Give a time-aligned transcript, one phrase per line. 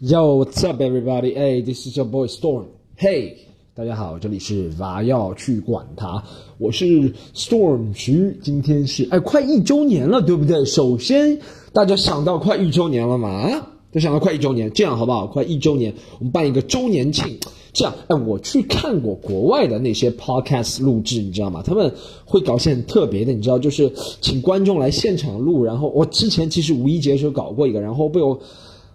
[0.00, 1.34] Yo, what's up, everybody?
[1.34, 2.66] Hey, this is your boy Storm.
[2.96, 3.32] Hey,
[3.74, 6.22] 大家好，这里是娃要去管他，
[6.56, 8.38] 我是 Storm 徐。
[8.40, 10.64] 今天是哎，快一周年了，对不对？
[10.64, 11.40] 首先，
[11.72, 13.28] 大家想到快一周年了吗？
[13.28, 15.26] 啊，都想到快一周年，这样好不好？
[15.26, 17.36] 快一周年，我们办一个周年庆。
[17.72, 21.60] 这样，哎，我去看过国外的那些 podcast 录制，你知道吗？
[21.66, 21.92] 他们
[22.24, 25.64] 会搞些很特别的，你知道，就是请观众来现场录。
[25.64, 28.38] 然后我之前其实五一节的时候搞过一个，然后被我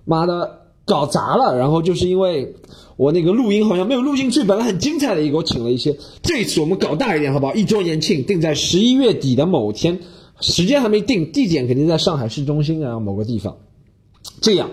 [0.05, 1.57] 妈的搞砸了。
[1.57, 2.55] 然后就是因为
[2.95, 5.97] 我那个录音好像没有录进去，本来很精彩的一个，我请了一些。
[6.21, 7.53] 这次我们搞大一点，好不好？
[7.53, 9.99] 一周年庆定在十一月底的某天，
[10.39, 13.57] 时间还没定，地点肯定在上海市中心啊某个地方。
[14.41, 14.69] 这样。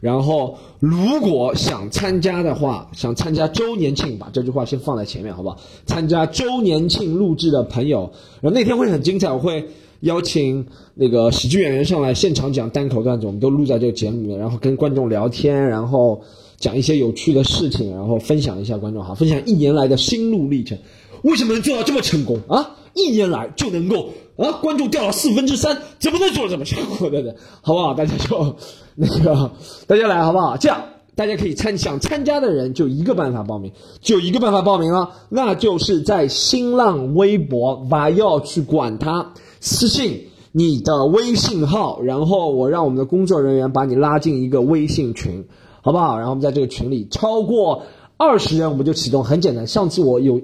[0.00, 5.58] 然后，如果想参加的话，想参加周年庆，把这句话先放在前面，好不好？
[5.86, 8.10] 参加周年庆录制的朋友，
[8.40, 9.68] 然后那天会很精彩，我会
[10.02, 16.22] 邀请那个喜剧演员上来现场讲单口段子，我们都录在这个节目里面，然后跟观众聊天，然后
[16.58, 20.76] 讲一些有趣的事情，然后分享一下观众哈，分享一年来的心路历程，
[21.22, 22.76] 为什么能做到这么成功啊？
[22.94, 27.32] 一年来就能够啊，观众掉了四分之三，怎么能做这么成功的呢？
[27.62, 27.94] 好不好？
[27.94, 28.56] 大家就
[28.96, 29.50] 那个，
[29.86, 30.56] 大家来好不好？
[30.56, 30.82] 这样
[31.14, 39.32] 大家可以参想参加的人就一个办法报名，就一个办法报名了，那就是在新浪微博把要去管他
[39.62, 45.46] 私信你的微信号，然后我让我们的工作人员把你拉进一个微信群，
[45.80, 46.18] 好不好？
[46.18, 47.84] 然后我们在这个群里超过
[48.18, 49.66] 二十人，我们就启动，很简单。
[49.66, 50.42] 上次我有。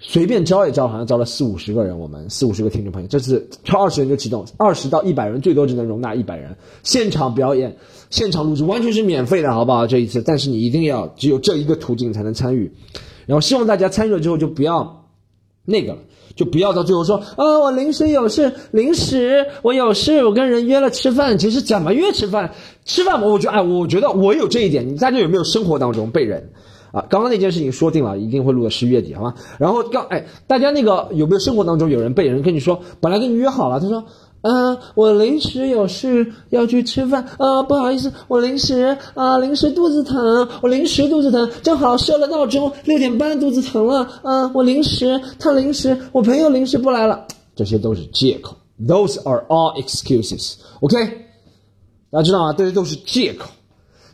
[0.00, 7.76] 随便招一招，好像招了四五十个人，我们四五十个听众朋友，这次超二十人就启动，二十到一百人最多只能容纳一百人，现场表演，
[8.08, 9.88] 现场录制完全是免费的，好不好？
[9.88, 12.70] 这一次，但是你一定要只有这一个途径才能参与，
[13.26, 15.08] 然后希望大家参与了之后就不要
[15.64, 15.98] 那个了，
[16.38, 22.52] 就不要到最后说啊，我临时有事，临时我有事，我跟人约了吃饭，其实怎么约吃饭？
[22.84, 26.50] 吃饭我我觉得哎，我觉得我有这一点，你大家有没有生活当中被人？
[26.92, 29.34] 啊，刚刚那件事情说定了，一定会录到十一月底，好吗？
[29.58, 34.04] 然后刚哎，大家那个有没有生活当中有人被人跟你说，本来跟你约好了，他说，
[34.42, 48.56] 嗯，我临时有事要去吃饭，啊，不好意思，我临时啊临时肚子疼，我临时肚子疼，正好设了闹钟，六点半肚子疼了，啊，我临时他临时我朋友临时不来了，这些都是借口
[48.86, 50.96] ，Those are all excuses，OK？
[52.10, 52.52] 大家知道吗？
[52.52, 53.50] 这些都是借口，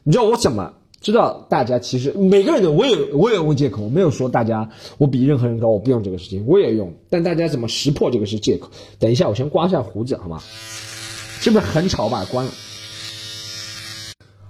[0.04, 0.72] 你知道我怎么？
[1.04, 6.94] 知道大家其实每个人的，我也我也用借口，我没有说大家我比任何人高，我不用这个事情，我也用。
[7.10, 8.70] 但大家怎么识破这个是借口？
[8.98, 10.40] 等一下，我先刮一下胡子，好吗？
[11.40, 12.08] 是不是很吵？
[12.08, 12.50] 把关了。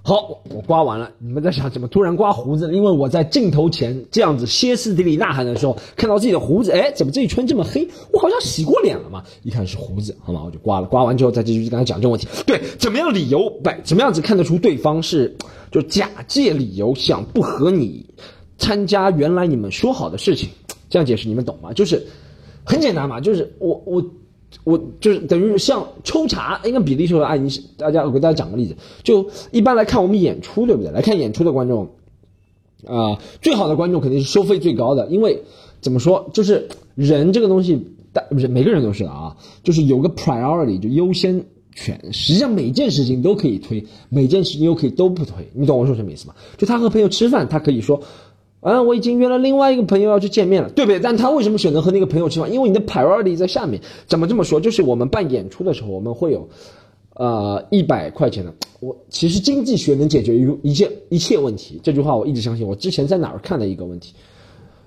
[0.07, 1.09] 好，我刮完了。
[1.17, 2.73] 你们在想怎么突然刮胡子呢？
[2.75, 7.89] 因为我在镜头前这样子歇斯底里呐喊的时候，看到自己的胡子，哎，怎么这一圈这么黑？
[8.13, 9.23] 我好像洗过脸了嘛？
[9.41, 10.43] 一看是胡子，好吗？
[10.45, 10.85] 我就刮了。
[10.85, 12.27] 刮完之后再继续跟他讲这个问题。
[12.45, 13.49] 对，怎么样理由？
[13.63, 15.35] 不，怎么样子看得出对方是
[15.71, 18.05] 就假借理由想不和你
[18.59, 20.49] 参加原来你们说好的事情？
[20.87, 21.73] 这样解释你们懂吗？
[21.73, 22.05] 就是
[22.63, 24.05] 很简单嘛，就是我我。
[24.63, 30.91] 我就是等于像抽查，应该比例说啊，你大家我给大家讲个例子，就一般来看我们演出，对不对？
[30.91, 31.89] 来看演出的观众，
[32.87, 35.43] 啊，最好的观众肯定是收费最高的，因为
[35.81, 37.79] 怎么说，就是人这个东西，
[38.11, 41.45] 大不是每个人都是的啊，就是有个 priority 就优先
[41.75, 46.33] 权，实际上每件事情都可以推，每件事情又可以都不推，你懂我说什么意思吗？
[46.57, 48.01] 就他和朋友吃饭，他可以说。
[48.67, 50.99] 嗯，我已经约了另外一个朋友要去见面了，对不对？
[50.99, 52.51] 但他为什么选择和那个朋友吃饭？
[52.51, 53.79] 因为你的 priority 在下面。
[54.07, 54.59] 怎么这么说？
[54.59, 56.49] 就是我们办演出的时候，我们会有，
[57.13, 58.51] 呃，一百块钱的。
[58.79, 61.79] 我其实经济学能解决一一切一切问题。
[61.83, 62.65] 这句话我一直相信。
[62.65, 64.15] 我之前在哪儿看的一个问题，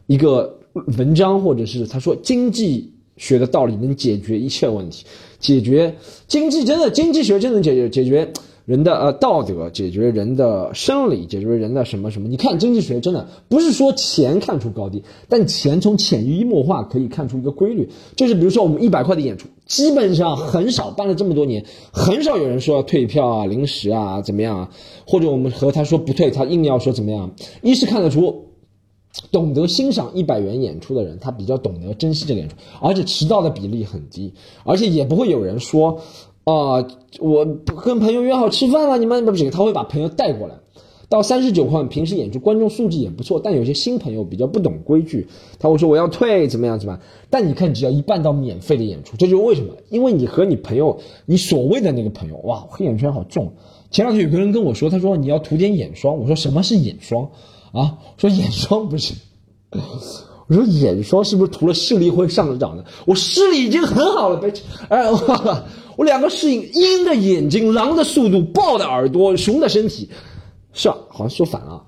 [0.09, 0.59] 一个
[0.97, 5.05] 文章，或者是他说经济学的道理能解决一切问题，
[5.39, 5.95] 解决
[6.27, 8.33] 经济真的经济学真能解决解决。
[8.69, 12.29] 人的呃道德解决人的生理，解决人的什么什么？
[12.29, 24.71] 你看经济学真的不是说钱看出高低，但钱从潜移默化可以看出一个规律，就是比如说我们一百块的演出，基本上很少办了这么多年，很少有人说要退票啊、临时啊怎么样啊，
[25.07, 27.31] 或者我们和他说不退，他硬要说怎么样？
[27.63, 28.49] 一是看得出，
[29.33, 36.03] 懂得欣赏一百元演出的人，他比较懂得珍惜这个演出，而且迟到的比例很低，而且也不会有人说。
[36.49, 36.89] 啊，
[37.21, 37.45] 我
[37.85, 40.55] 跟朋友约好吃饭了，你们不行，他会把朋友带过来。
[41.11, 45.27] 到三十九块，平时演出观众素质也不错，但有些新朋友比较不懂规矩，
[45.59, 47.03] 他会说我要退，怎么样怎么样？
[47.29, 49.75] 但你看，只要一办到免费的演出，这就是为什么？
[49.91, 53.53] 因为你和你朋友，你所谓的那个朋友，哇，黑眼圈好重。
[53.91, 57.29] 前两天有个人跟我说，他说你要涂点眼霜，我说什么是眼霜？
[57.73, 59.15] 啊，说眼霜不是。
[60.47, 62.85] 我说眼霜是不是涂了视力会上涨的？
[63.07, 64.51] 我视力已经很好了，别，
[64.89, 65.07] 哎，
[65.99, 70.09] 我两个适应鹰的眼睛、狼的速度、豹的耳朵、熊的身体，
[70.73, 71.83] 是啊，好像说反了。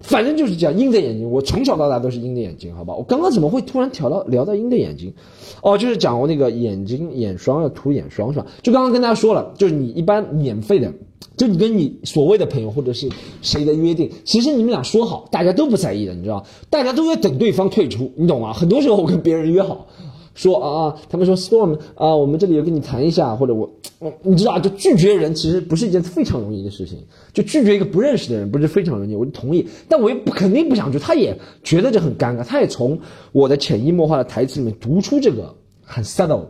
[0.00, 2.94] 反正就是讲鹰的眼睛，我从小到大都是鹰的眼睛，好吧？
[2.94, 5.12] 我刚刚怎么会突然调到聊到鹰的眼睛？
[5.60, 8.46] 哦，就是讲我那个眼睛眼霜要涂眼霜是吧？
[8.62, 10.92] 就刚刚跟大家说了，就是你一般免费的，
[11.36, 13.08] 就你跟你所谓的朋友或者是
[13.42, 16.44] 谁的约定，其实你们俩说好，大家都不在意的，你知道？
[16.70, 18.52] 大家都在等对方退出，你懂吗？
[18.52, 19.88] 很多时候我跟别人约好。
[20.34, 26.98] 说啊，他们说 Storm 啊，我们这里有跟你谈一下，或者我，我你知道啊，就拒绝人其实不是一件非常容易的事情，
[27.34, 32.98] 就拒绝一个不认识的人不是非常容易，我就同意，但我也不肯定不想去，他也觉得这很尴尬，他也从
[33.32, 36.46] 我的潜移默化的台词里面读出这个很 subtle、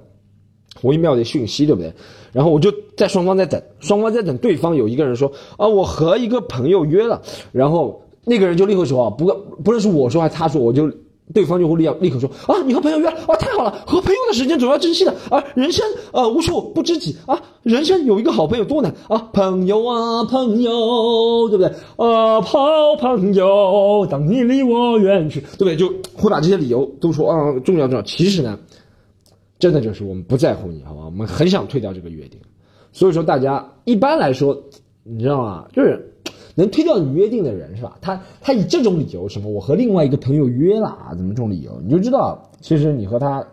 [0.83, 1.93] 微妙的讯息，对不对？
[2.33, 7.21] 然后我就在双方在等，双方在等对方有一个人说啊，我和一个朋友约了，
[7.51, 9.27] 然后那个人就立刻说，不
[9.65, 10.89] 不论是我说还是他说，我就。
[11.33, 21.67] 对方就会立立刻说啊，你和朋友约啊，太好了，和朋友的时间总要珍惜的啊，人生呃无处不知己啊，人生有一个好朋友多难啊，朋友啊朋友，对不对
[21.97, 22.41] 啊？
[22.43, 22.61] 好
[22.99, 25.77] 朋友，当你离我远去，对不对？
[25.77, 28.03] 就会把这些理由都说啊，重要重要。
[28.03, 28.59] 其实呢，
[29.59, 31.05] 真的就是我们不在乎你，好吧？
[31.05, 32.39] 我们很想退掉这个约定，
[32.93, 34.61] 所以说大家一般来说，
[35.03, 35.67] 你知道吗？
[35.73, 36.12] 就是。
[36.55, 37.97] 能推掉你约定的人是吧？
[38.01, 39.51] 他他以这种理由什么？
[39.51, 41.81] 我和另外一个朋友约了啊，怎么这种理由？
[41.85, 43.47] 你就知道，其实你和他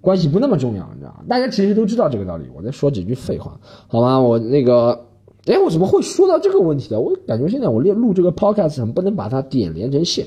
[0.00, 2.44] 关系不那么重要，你知道大家其实都知道这个道理。
[2.56, 4.18] 我再说几句废话，好吗？
[4.18, 4.98] 我那个，
[5.44, 6.98] 哎，我怎么会说到这个问题的？
[6.98, 10.26] 我感觉现在我练录这个 podcast 不能把它点连成线，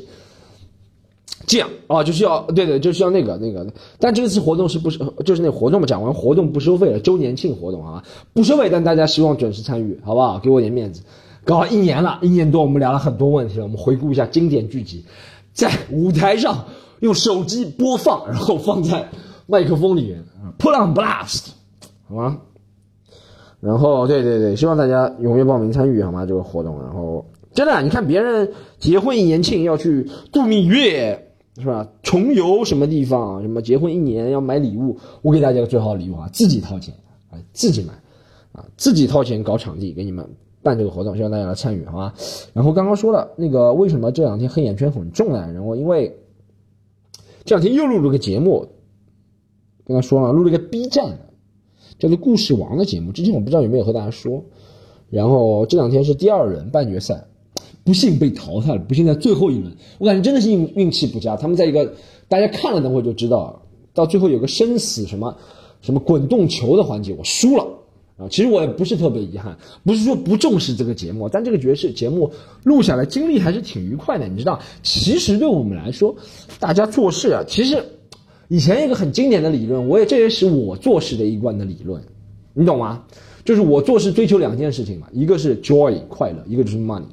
[1.47, 3.65] 这样啊，就是要对对，就是要那个那个。
[3.97, 10.37] 但这次活动是不是，就是那活动嘛，讲完活动不收费了，周年庆活动啊，不收费，但大家希望准时参与，好不好？
[10.39, 11.01] 给我点面子。
[11.45, 13.63] 搞一年了，一年多，我们聊了很多问题了。
[13.63, 15.03] 我们回顾一下经典剧集，
[15.51, 16.65] 在舞台上
[17.01, 19.09] 用手机播放，然后放在
[19.45, 20.23] 麦克风里面
[20.57, 21.47] ，Put on blast，
[22.07, 22.39] 好吗？
[23.59, 26.25] 然后，对对对，希望大家踊跃报名参与，好吗？
[26.25, 31.87] 这个活动，然后真的，你看别人结婚一年庆要去度蜜月，是吧？
[32.03, 33.41] 重游什么地方？
[33.41, 34.97] 什么结婚一年要买礼物？
[35.21, 36.93] 我给大家个最好的礼物啊，自己掏钱
[37.31, 37.93] 啊，自己买
[38.53, 40.29] 啊，自己掏钱搞场地给你们。
[40.63, 42.13] 办这个活动，希望大家来参与，好吗？
[42.53, 45.51] 然后刚刚说了那个为什么这两天黑眼圈很重呢？
[45.53, 46.17] 然后因为
[47.43, 48.65] 这两天又录了个节目，
[49.85, 51.19] 跟他说了，录了个 B 站的
[51.99, 53.11] 叫做《故事王》的节目。
[53.11, 54.43] 之前我不知道有没有和大家说。
[55.09, 57.27] 然后这两天是第二轮半决赛，
[57.83, 59.75] 不幸被淘汰了，不幸在最后一轮。
[59.99, 61.35] 我感觉真的是运运气不佳。
[61.35, 61.93] 他们在一个
[62.27, 63.61] 大家看了等会就知道，
[63.93, 65.37] 到最后有个生死什么
[65.81, 67.67] 什么滚动球的环节，我输了。
[68.15, 72.31] 啊，其实我也不是特别遗憾，不是说不重视这个节目，但这个爵士节目
[72.63, 74.27] 录下来经历还是挺愉快的。
[74.27, 76.15] 你知道，其实对我们来说，
[76.59, 77.83] 大家做事啊，其实
[78.49, 82.01] 以前一个很经典的理论，我也这也是我做事的一贯的理论，
[82.53, 83.03] 你懂吗？
[83.43, 87.03] 就是我做事追求两件事情嘛，一个是 joy 快乐，一个就是 money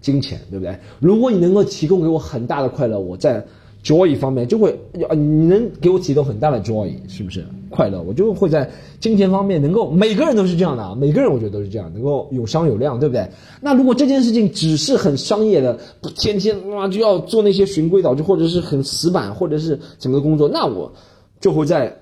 [0.00, 0.78] 金钱，对不对？
[0.98, 3.46] 如果你能够提供给我很大的快乐，我在。
[3.84, 8.02] Joy 方面就会，你能给我提供很大的 joy，是不是快乐？
[8.02, 8.68] 我就会在
[9.00, 13.28] 金钱方面能够，每个人都是这样的啊，每个人我觉得都是这样，能够有商有量，对不对？
[13.60, 15.78] 那如果这件事情只是很商业的，
[16.16, 20.92] 天天哇就要做那些循规蹈矩，或者是很死板，或者是什么的工作，那我
[21.40, 21.94] 就会在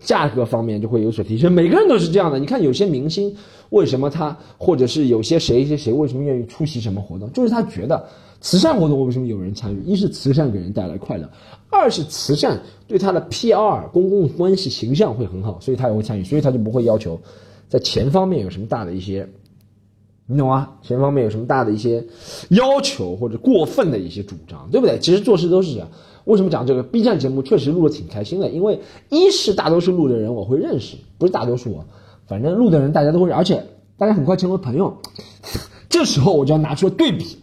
[0.00, 1.50] 价格方面就会有所提升。
[1.50, 3.34] 每个人都是这样的，你看有些明星
[3.70, 8.06] 为什么他，或者是有些谁谁谁为什么愿意出席什么活动，就是他觉得。
[8.40, 9.82] 慈善活动为什么有人参与？
[9.82, 11.28] 一是慈善给人带来快乐，
[11.70, 17.18] 二是慈善对他的 PR 公共关系形象会很好，所以他也会参与，所以他就不会要求
[17.68, 19.28] 在钱方面有什么大的一些，
[20.28, 20.70] 你懂吗？
[20.82, 22.06] 钱方面有什么大的一些
[22.50, 24.96] 要求或者过分的一些主张，对不对？
[25.00, 25.88] 其实做事都是这样。
[26.22, 28.48] 为什么讲这个 B 站节目确实录的挺开心的？
[28.50, 28.78] 因为
[29.08, 31.80] 一是大多数录的人我会认识，不是大多数，
[32.28, 33.64] 反正录的人大家都会，而且
[33.96, 34.96] 大家很快成为朋友。
[35.88, 37.38] 这时候我就要拿出来对比。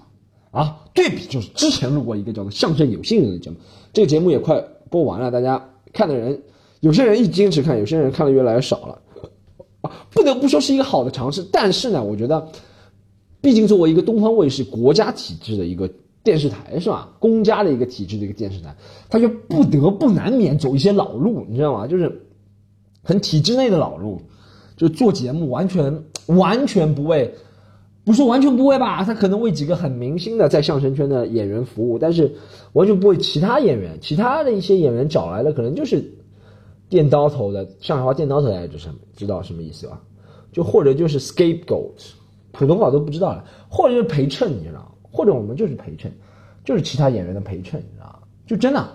[0.52, 3.58] 啊，对比就是之前录过一个叫做《相声有新人》的节目，
[3.92, 6.42] 这个节目也快播完了，大家看的人，
[6.80, 9.02] 有些人一坚持看，有些人看的越来越少了。
[10.12, 12.48] 不得不说是一个好的尝试，但是呢，我觉得，
[13.42, 15.90] 毕竟作为一个东方卫视国家体制的一个
[16.24, 17.10] 电视台，是吧？
[17.20, 18.74] 公家的一个体制的一个电视台，
[19.10, 21.86] 它就不得不难免走一些老路，你知道吗？
[21.86, 22.30] 就是
[23.04, 24.22] 很体制内的老路，
[24.76, 27.34] 就做节目完全完全不为。
[28.04, 29.04] 不是完全不为吧？
[29.04, 32.32] 他可能为几个很明星的在相声圈的演员服务，但是
[32.74, 33.98] 完全不为其他演员。
[34.00, 36.06] 其他的一些演员找来的可能就是
[36.88, 40.00] 电刀头的，上海话电刀头大家知什么知道什么意思吧？
[40.52, 42.12] 就或者就是 scapegoat，
[42.52, 44.96] 普通话都不知道了，或者是陪衬，你知道？
[45.02, 46.14] 或者我们就是陪衬，
[46.64, 48.20] 就是其他演员的陪衬，你知道？
[48.46, 48.88] 就真的，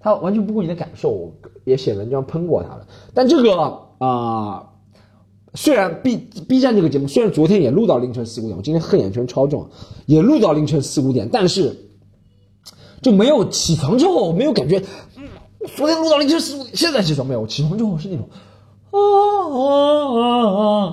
[0.00, 1.32] 他完全不顾你的感受，
[1.62, 2.84] 也写文章喷过他了。
[3.14, 3.54] 但这个
[3.98, 4.68] 啊。
[5.60, 6.16] 虽然 B
[6.48, 9.68] B 站这个节目虽然昨天也录到凌晨四五点，我今天黑眼圈超重，
[10.06, 11.76] 也录到凌晨四五点，但是
[13.02, 14.80] 就没有起床之后没有感觉，
[15.74, 17.44] 昨天录到凌晨四五点，现在起床没有？
[17.48, 18.28] 起床之后是那种
[18.92, 18.98] 啊
[19.50, 19.58] 啊
[20.14, 20.22] 啊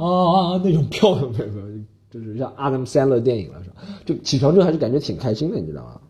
[0.02, 1.62] 啊啊那种飘的那个，
[2.10, 3.76] 就是像 Adam Sandler 电影了是吧？
[4.04, 6.02] 就起床之后还是感觉挺开心的，你知道吗？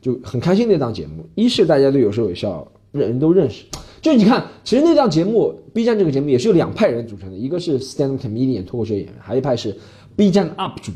[0.00, 3.66] 就很开心那档节目，一是大家都有说有笑，人都认识。
[4.04, 9.78] 就你看，其实那档节目，B 站这个节目也是由两派人组成的，一个是 stand up comedian 脱口秀演员，还有一派是
[10.14, 10.92] B 站 UP 主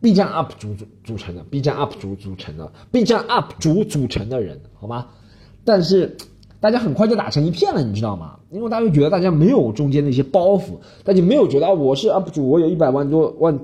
[0.00, 5.08] ，B 站 UP 主组组成的，B 站 UP 主组成的，B 站 UP 主组成的人，好吗？
[5.64, 6.16] 但是
[6.60, 8.36] 大家很快就打成一片了，你知道吗？
[8.52, 13.58] 因为大家觉得大家没有中间那些包袱，大家没有觉得啊，我是 UP 主，我有一百万多万。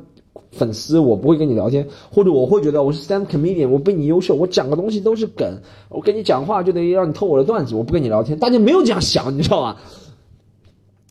[0.51, 5.59] 粉丝，我不会跟你聊天，或者我会觉得我是 stand comedian，我比你优秀，我讲个东西都是梗，
[5.89, 8.39] 我跟你讲话就得让你偷我的段子，我不跟你聊天。
[8.39, 9.81] 大家没有这样想，你知道吧？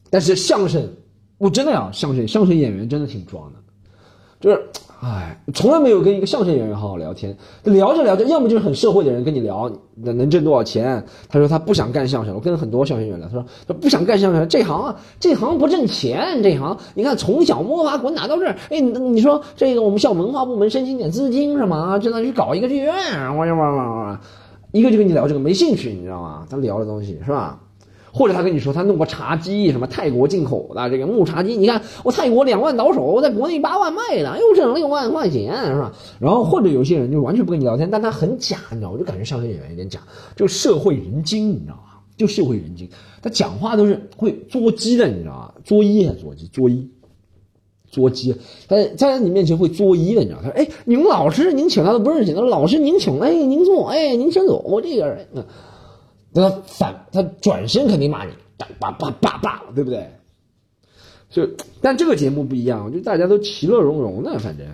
[0.09, 0.87] 但是相声，
[1.37, 3.59] 我真的呀，相声相声演员真的挺装的，
[4.39, 4.69] 就是。
[5.01, 7.35] 哎，从来没有跟一个相声演员好好聊天。
[7.63, 11.03] 聊着聊着，要么就是很社会的人跟你聊，能能挣多少钱。
[11.27, 12.35] 他说他不想干相声。
[12.35, 16.43] 我跟很多相声演员聊，他说他不想干相声，这行啊，这行不挣钱。
[16.43, 21.97] 这行你看，从小摸爬滚打到这儿，哎，你说这个我们校文化部门申请点资金是吗？
[21.97, 22.93] 真的去搞一个剧院，
[23.35, 24.21] 哇哇哇哇，
[24.71, 26.45] 一个就跟你聊这个没兴趣，你知道吗？
[26.47, 27.59] 他聊的东西是吧？
[28.13, 35.93] 或者他跟你说他弄个茶几，什么泰国进口的这个木茶几，你看我泰国两万倒手，我在国内八万卖的，又挣六万块钱，是吧？
[36.19, 40.01] 然后或者有些人就完全不跟你聊天，但他很假，你知道，我就感觉相声演员有点假，
[40.35, 41.83] 就社会人精，你知道吗？
[42.17, 42.87] 就社会人精，
[43.21, 45.53] 他讲话都是会作鸡的，你知道吗？
[45.63, 46.87] 作揖啊，作鸡，作揖，
[47.89, 48.35] 作鸡，
[48.67, 50.39] 他在你面前会作揖的，你知道？
[50.43, 55.25] 他说：“哎，您老师，您请他都不认识，他老师您请，哎，您坐，哎，您先走，我这个人。”
[56.33, 60.09] 那他反他转身肯定骂你，叭叭叭叭叭，对不对？
[61.29, 61.47] 就
[61.81, 64.67] 但这个节目不一样，就大家都其乐融融的，反正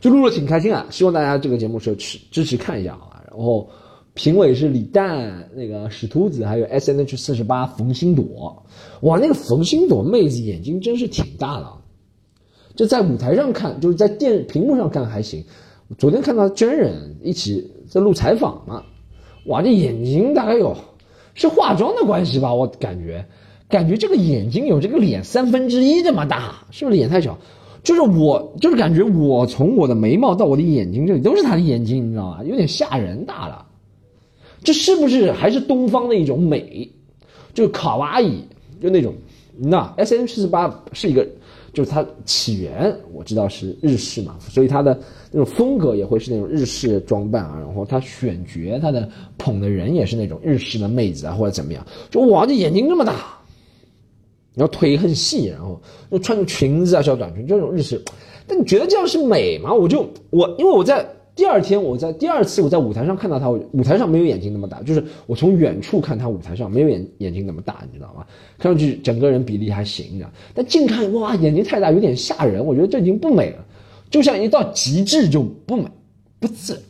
[0.00, 0.86] 就录的挺开心啊。
[0.90, 3.22] 希望大家这个节目是支支持看一下啊。
[3.28, 3.68] 然后
[4.14, 8.64] 评委是李诞、那个史秃子，还有 S N H 四十八冯星朵。
[9.00, 11.72] 哇，那个冯星朵妹子眼睛真是挺大的，
[12.76, 15.44] 就在舞台上看，就是在电屏幕上看还行。
[15.98, 18.84] 昨天看到真人一起在录采访嘛。
[19.46, 20.76] 哇，这眼睛大概有，
[21.34, 22.54] 是化妆的关系吧？
[22.54, 23.24] 我感觉，
[23.68, 27.36] 感觉这个眼睛有这个脸三分之一这么大，是不是脸太小？
[27.82, 32.44] 就是我，就是感觉我从我的眉毛到我的眼睛这里都是他的眼睛，你知道吗？
[32.44, 33.66] 有点吓人大了。
[34.62, 36.88] 这是不是还是东方的一种美？
[37.52, 38.44] 就卡哇伊，
[38.80, 39.12] 就那种，
[39.58, 41.26] 那 S N 四八是一个。
[41.72, 44.98] 就是它起源我知道是日式嘛，所以它的
[45.30, 53.38] 那种风格也会是那种日式装扮啊，然后它选角它的捧的人也是那种日式的妹子啊或者怎么样，就哇这眼睛这么大，
[54.54, 58.02] 然后腿很细，然后又穿着裙子啊小短裙就那种日式，
[58.46, 59.72] 但你觉得这样是美吗？
[59.72, 61.06] 我就我因为我在。
[61.34, 68.26] 第二天，我在第二次我在舞台上看到他，舞台上没有眼睛那么大，就是我从远处看他舞台上没有眼眼睛那么大，你知道吗？
[68.58, 72.64] 看上去整个人比例还行的，但近看哇，眼睛太大，有点吓人。
[72.64, 73.64] 我觉得这已经不美了，
[74.10, 75.84] 就像一到极致就不美，
[76.38, 76.82] 不自然。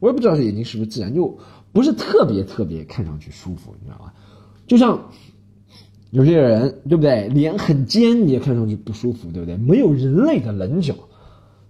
[0.00, 1.36] 我也不知道这眼睛是不是自然，就
[1.70, 4.10] 不是特别特别看上去舒服，你知道吗？
[4.66, 4.98] 就像
[6.12, 9.54] 有些人对不对，脸很尖，你也看上去不舒服，对不对？
[9.58, 10.94] 没有人类的棱角。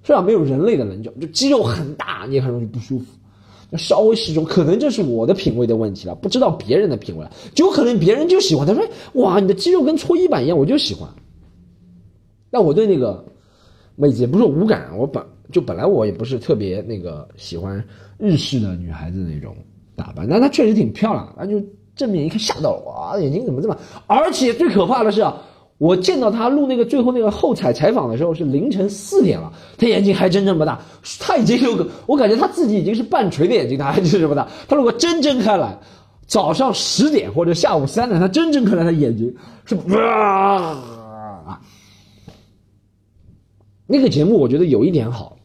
[0.06, 0.22] 是吧？
[0.22, 3.06] 没有人类的棱角，就肌肉很大，你也很容易不舒服。
[3.68, 7.26] 那稍微适中，可能这是我的品味的问题了，不知道别人的品味。
[7.56, 8.86] 就可能别人就喜欢，他说
[9.20, 11.08] ：“哇，你的肌肉跟搓衣板一样，我就喜欢。”
[12.52, 13.25] 但我对那个
[13.96, 15.20] 妹子也不是无感，我本
[15.50, 17.84] 就本来我也不是特别那个喜欢
[18.16, 19.56] 日式的女孩子那种
[19.96, 21.60] 打扮，但她确实挺漂亮，那就
[21.96, 23.76] 正面一看吓到了，哇，眼睛怎么这么？
[24.06, 25.26] 而且最可怕的是。
[25.78, 30.80] 我见到他录那个最后那个后采采访的时候是凌晨四点了，他眼睛还真这么大，
[31.21, 34.49] 他已经有个，我感觉他自己已经是半垂的眼睛，他还是这么大。
[34.68, 35.78] 他如果真睁开来，
[36.26, 39.35] 早上十点或者下午三点，他真睁开来，他眼睛
[39.66, 41.61] 是啊。
[43.87, 45.37] 那个节目我觉得有一点好，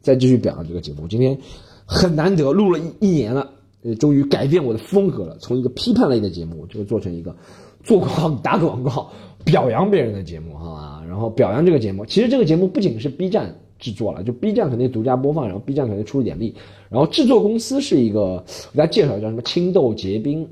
[0.00, 1.06] 再继续表扬这个节目。
[1.06, 1.38] 今天
[1.84, 3.50] 很难得录了一一年了，
[3.84, 7.36] 呃，终于改变我的风格了，从一个批判类的节目，就做成一个
[7.82, 9.12] 做广打广告。
[9.44, 12.04] 表扬别人的节目，哈，然后表扬这个节目。
[12.06, 16.54] 其实这个节目不仅是 B 站制作了，就 B 站肯定独家播放，然后 B 站肯定出了点力。
[16.88, 20.48] 然后制作公司是一个，给大家介绍叫什么青豆结冰，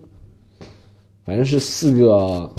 [1.25, 2.51] 反正是四个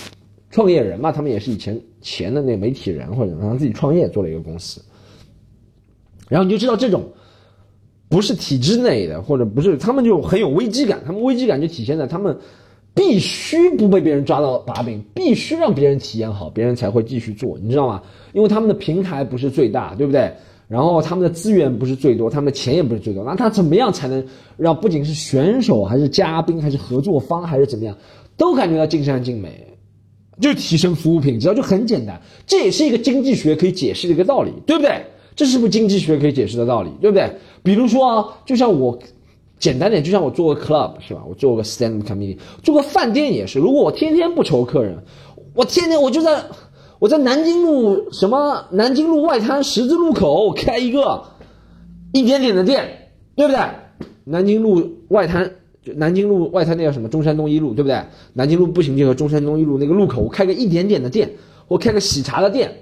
[0.50, 4.82] 创业人嘛，他们也是以前前的那媒体人或者让自己创业做了一个公司。
[6.30, 7.04] 然后你就知道这种
[8.10, 12.36] 不是体制内的，或者不是他们就很有危机感，他们危机感就体现在他们。
[12.96, 18.02] 必须不被别人抓到把柄，必须让别人体验好，别人才会继续做，你知道吗？
[18.34, 20.32] 因为他们的平台不是最大，对不对？
[20.68, 24.24] 然后他们的资源不是最多，他们的钱也不是最多，那他怎么样才能
[24.58, 27.96] 让不仅是选手，还是嘉宾，还是合作方，还是怎么样，
[28.38, 29.68] 都感觉到尽善尽美？
[30.40, 35.04] 就提升服务品质，就很简单，这也是一个经济学可以解释的一个道理，对不对？
[35.36, 37.28] 这是不是经济学可以解释的道理，对不对？
[37.64, 38.98] 比如说啊，就像我。
[39.64, 41.22] 简单点，就像我做个 club 是吧？
[41.26, 43.60] 我做个 stand committee，做个饭店也是。
[43.60, 44.98] 如果我天天不愁客人，
[45.56, 46.44] 我天天我就在
[47.00, 51.24] 我在南京路什么南京路外滩十字路口开一个
[52.12, 53.62] 一点点的店，对不对？
[54.26, 55.50] 南京路外滩
[55.96, 57.08] 南京路外滩那叫什么？
[57.08, 57.98] 中山东一路，对不对？
[58.34, 61.32] 南京路步行街和中山东一路那个路口，我开个一点点的店，
[61.70, 62.80] 我开个喜茶的店。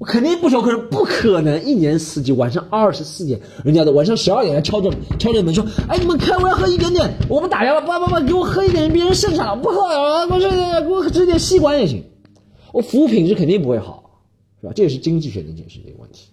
[0.00, 12.02] 我肯定不愁客人，不可能一年四季晚上二十四点，人家的晚上十二点来敲着敲着门说：“哎，你们开，我要喝一点点。”我们打烊了，不不不，给我喝一点，别人剩下了不喝了，我这给我吃点吸管也行。
[12.72, 14.22] 我服务品质肯定不会好，
[14.62, 14.72] 是吧？
[14.74, 16.30] 这也是经济学能解释这个问题，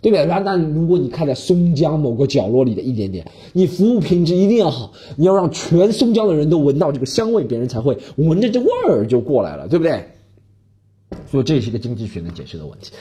[0.00, 0.24] 对不对？
[0.26, 10.10] 那那如果你开在松江某个角落里的一点点，你服务品质一定要好，你要让全松江的人都闻到这个香味，别人才会闻着这味儿就过来了，对不对？
[11.26, 12.92] 所以这也是一个经济学能解释的问题。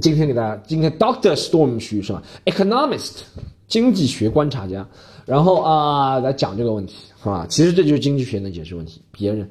[0.00, 3.20] 今天给大家，今天 Doctor Storm 徐是吧？Economist
[3.68, 4.88] 经济学观察家，
[5.26, 7.46] 然后啊来讲这个问题，是吧？
[7.48, 9.02] 其实这就是经济学能解释问题。
[9.10, 9.46] 别人，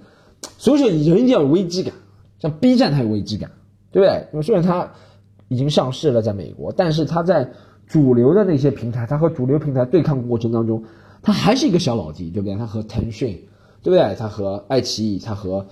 [0.58, 1.94] 所以说人要有危机感，
[2.40, 3.52] 像 B 站它有危机感，
[3.92, 4.28] 对不对？
[4.34, 4.92] 因为虽然它
[5.48, 7.48] 已经上市了，在美国，但是它在
[7.86, 10.84] 主流的那些平台，它和主流平台对抗过程当中，
[11.22, 12.58] 它还是一个小老弟，对不对？
[12.58, 13.40] 它和腾讯，
[13.84, 14.16] 对不对？
[14.18, 15.64] 它和爱奇艺，它和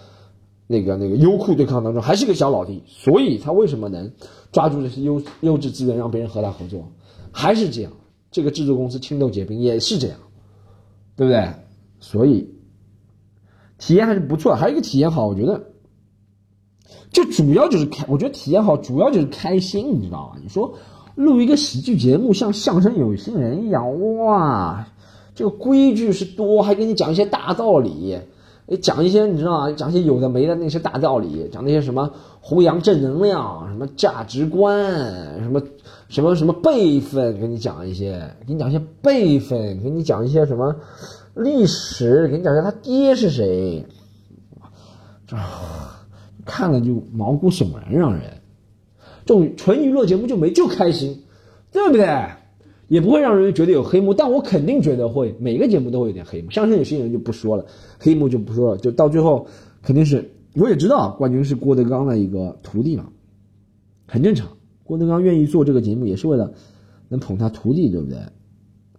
[0.71, 4.11] 那个那个优酷对抗当中还是个小老弟，所以他为什么能
[4.51, 6.87] 抓住这些优优质资源让别人和他合作？
[7.31, 7.91] 还是这样，
[8.29, 10.19] 这个制作公司青豆结冰也是这样，
[11.15, 11.43] 对不对？
[11.99, 12.53] 所以
[13.79, 15.71] 体验还是不错，还有一个体验好，我觉得
[17.11, 20.39] 就主要就是开，我觉得体验好主要就是开心，你知道吗？
[20.39, 20.75] 你说
[21.15, 24.87] 录一个喜剧节目像相声有新人一样，哇，
[25.33, 28.19] 这个规矩是多，还给你讲一些大道理。
[28.77, 29.71] 讲一些你知道吗？
[29.71, 34.79] 讲些有的没的那些大道理，讲那些什么弘扬正能量，什么价值观，
[35.41, 35.61] 什么
[36.07, 40.75] 什么什么辈分，给你讲一些，给你讲一些辈分，给你讲一些什么
[41.33, 43.85] 历史，给你讲一下他爹是谁，
[45.25, 45.35] 这
[46.45, 48.21] 看了就毛骨悚然，让人
[49.25, 51.23] 这种纯娱乐节目就没就开心，
[51.71, 52.05] 对不对？
[52.89, 56.51] 也不会让人觉得有黑幕，但我肯定觉得会，每个节目都会有点黑幕。
[56.51, 57.65] 相信有些人就不说了，
[57.97, 59.47] 黑幕就不说了，就到最后
[59.81, 63.07] 肯定是，我也知道冠军是郭德纲的一个徒弟嘛，
[64.05, 64.49] 很正常。
[64.83, 66.51] 郭德纲愿意做这个节目也是为了
[67.07, 68.17] 能捧他徒弟，对不对？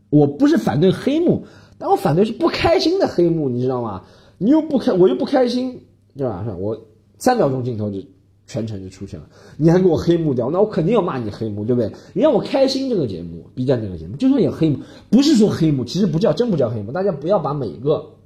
[0.09, 1.45] 我不是反对黑幕，
[1.77, 4.05] 但我反对是不开心的黑幕，你知道吗？
[4.39, 5.81] 你又不开，我又不开心，
[6.17, 6.47] 对吧？
[6.59, 6.87] 我
[7.19, 7.99] 三秒钟镜头就。
[8.47, 11.93] 全程就出现了，你还给我黑幕掉，那我肯定要骂你黑幕，对不对？
[12.15, 14.79] 你让我开心这个节目，B 站这个节目就算有黑幕，
[15.11, 18.17] 不是说黑幕，其实不叫真不叫黑幕，大家不要把每个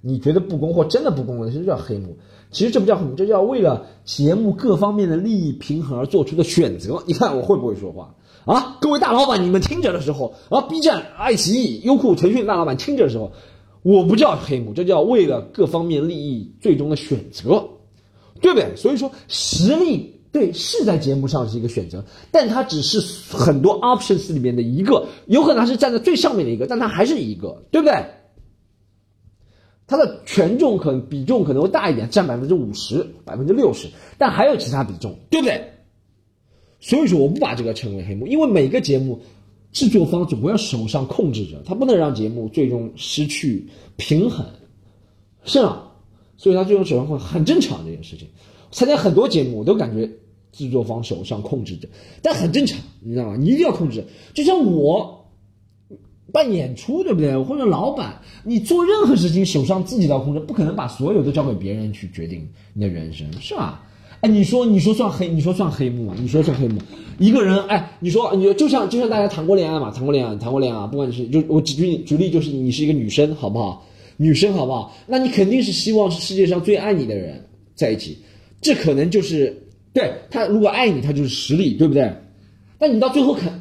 [0.00, 2.16] 你觉得不公或真的不公的，其实叫黑幕，
[2.50, 7.02] 其实这不叫黑幕，这叫为了节目各方面的利益平衡而做出的选择。
[7.06, 8.78] 你看我会不会说话啊？
[8.80, 13.32] 各位大老板，你们听着的时候啊，B 站、爱奇艺、优酷、腾讯大老板听着的时候，
[13.82, 17.68] 我不叫黑幕，这叫为了各方面利益最终的选择。
[18.40, 18.74] 对不对？
[18.74, 22.98] 所以说实力对是在节目上是一个选择，但它只是
[23.36, 27.94] 很多 options 里面的一个，有可能它是站在最上面的一个，但它还是一个，对不对？
[29.86, 35.62] 它的权重可能比重可能会大一点，占百分之五十、百分之六十，但还有其他比重，对不对？
[36.80, 39.20] 所以说我不把这个称为黑幕，因为每个节目
[39.70, 44.46] 制作方总归要手上控制着，他不能让节目最终失去平衡，
[45.44, 45.92] 是啊？
[46.38, 48.26] 所以他最终手上会很正常这件事情，
[48.70, 50.10] 参加很多节目我都感觉
[50.52, 51.88] 制作方手上控制着，
[52.22, 53.36] 但很正常，你知道吗？
[53.36, 54.04] 你一定要控制。
[54.32, 55.26] 就像我
[56.30, 57.36] 办演出，对不对？
[57.42, 63.82] 或者老板，你做任何事情手上自己都要控制，不可能把所有都交给别人去决定你的人生，是吧？
[64.20, 66.14] 哎，你说你说算黑，你说算黑幕吗？
[66.16, 66.80] 你说算黑幕？
[67.18, 73.84] 一个人，哎，你说你就像就像大家谈过恋爱嘛，谈过恋爱，谈过恋爱，不管你是就我举举例，就是你是一个女生，好不好？
[74.16, 74.94] 女生好不好？
[75.06, 78.16] 那你肯定是希望是世界上最爱你的人在一起，
[78.60, 79.61] 这可能就是
[79.92, 82.12] 对他如果爱你，他就是实力，对不对？
[82.78, 83.52] 但你到最后肯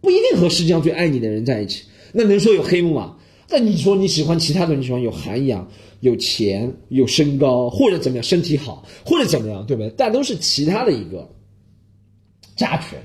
[0.00, 3.16] 不一定和世界上最爱你的人在一起，那能说有黑幕吗？
[3.48, 5.68] 那你说你喜欢其他的，你喜欢有涵养、
[6.00, 9.92] 有钱、有身高，或者怎么样，身体好，或者怎么样，对不对？
[9.96, 11.28] 但都是其他的一个
[12.56, 12.98] 加权，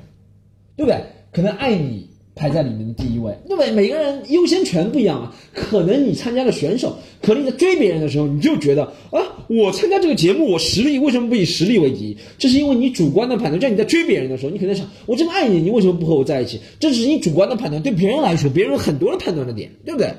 [0.76, 1.04] 对不对？
[1.32, 2.08] 可能爱你。
[2.38, 3.72] 排在里面的第一位，对不对？
[3.72, 5.36] 每个人优先权不一样啊。
[5.54, 9.20] 可能你参加了选手，可能你在追别人的时候，你就觉得啊，
[9.50, 12.18] 我参加这个节目，我实力为什么不以实力为第一？
[12.38, 13.60] 这是因为你主观的判断。
[13.60, 16.60] 在你在追别人的时候，你可能想，我这么爱你，你为什么不和我在一起？
[16.80, 17.82] 这只是你主观的判断。
[17.82, 20.14] 对别人来说，别人有很多的判断的点，对不对？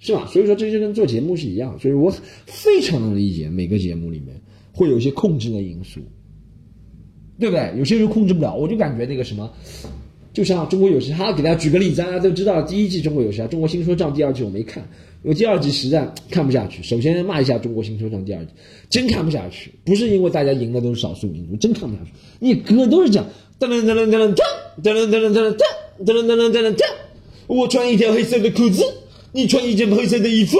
[0.00, 0.28] 是吧？
[0.30, 1.78] 所以说，这就跟做节目是一样。
[1.80, 2.12] 所以我
[2.44, 4.38] 非常能理解，每个节目里面
[4.72, 6.00] 会有一些控制的因素，
[7.38, 7.72] 对不对？
[7.78, 9.50] 有些人控制不了，我就感觉那个什么。
[10.34, 14.82] 就像中国有嘻哈，给大家举个例子，大家都知道第一季中国有嘻哈，中国新说唱第二季我没看，
[15.22, 16.82] 因为第二季实在看不下去。
[16.82, 18.50] 首先骂一下中国新说唱第二季，
[18.90, 22.10] 真看不下去，不是因为大家赢的都是少数民族，真看不下去。
[22.40, 23.26] 你歌都是这样，
[23.60, 24.34] 噔噔噔噔噔噔
[24.82, 25.56] 噔噔噔噔噔
[26.04, 26.82] 噔噔噔噔噔噔，
[27.46, 28.82] 我穿一条黑色的裤子，
[29.30, 30.58] 你穿一件黑色的衣服，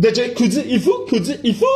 [0.00, 1.66] 大家裤子衣服裤子衣服，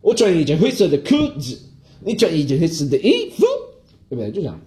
[0.00, 1.58] 我穿一件灰色的裤子，
[2.02, 3.44] 你穿一件黑色的衣服，
[4.08, 4.30] 对不对？
[4.30, 4.58] 就这样。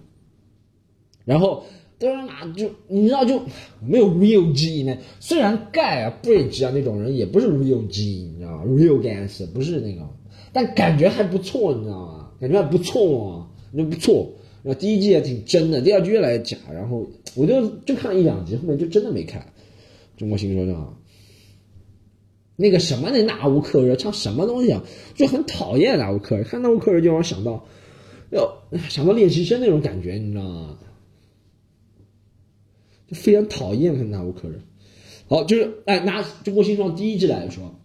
[1.24, 1.64] 然后，
[1.98, 3.40] 当然嘛，就你知道，就
[3.80, 4.96] 没有 real G 呢。
[5.20, 10.08] 虽然盖啊、Bridge 啊那种人也不是 real G，你知道吗？real gas 不是那个，
[10.52, 12.30] 但感觉还不错，你知道吗？
[12.40, 14.30] 感觉还不错啊，那不错。
[14.62, 16.56] 那第一季也挺真的，第二季越来越假。
[16.72, 19.46] 然后我就就看了一两集，后面就真的没看。
[20.16, 20.98] 中国新说唱，
[22.56, 24.82] 那个什么那纳乌克热唱什么东西啊？
[25.14, 27.64] 就很讨厌纳乌克热，看纳乌克热就让我想到，
[28.30, 30.78] 要想到练习生那种感觉，你知道吗？
[33.06, 34.60] 就非常讨厌看纳乌克人，
[35.26, 37.78] 好，就是哎，拿中国新创第一季来说，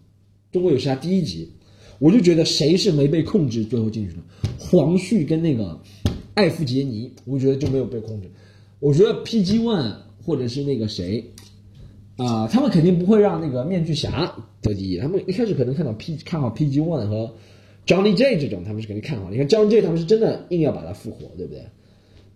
[0.52, 1.52] 中国有啥第一集，
[1.98, 4.22] 我就觉得谁是没被控制最后进去的，
[4.58, 5.80] 黄旭跟那个
[6.34, 8.30] 艾弗杰尼，我觉得就没有被控制。
[8.78, 11.22] 我觉得 PG One 或者是那个谁，
[12.16, 17.34] 啊，他们肯定不会让那个面具侠得第一，他们一开始可能看到 P 看好 PG One 和
[17.86, 19.30] Johnny J 这种，他们是肯定看好。
[19.30, 21.62] 你看 Johnny J 他们是真的硬要把他复活，对不对？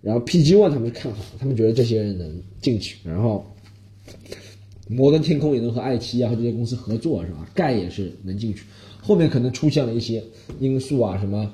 [0.04, 2.98] 然后 PG One 他们看好，他们觉得这些人能进去。
[3.02, 3.44] 然后
[4.86, 7.48] 摩登天空也能和爱奇艺啊和这些公司合作，是吧？
[7.54, 8.64] 盖也是能进去。
[9.00, 10.22] 后面可能出现了一些
[10.60, 11.50] 因素啊，什么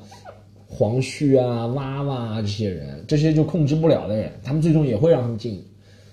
[0.66, 5.64] 黄旭啊、娃娃啊这些人，这些就控制不了的人，他们最终也会让他们进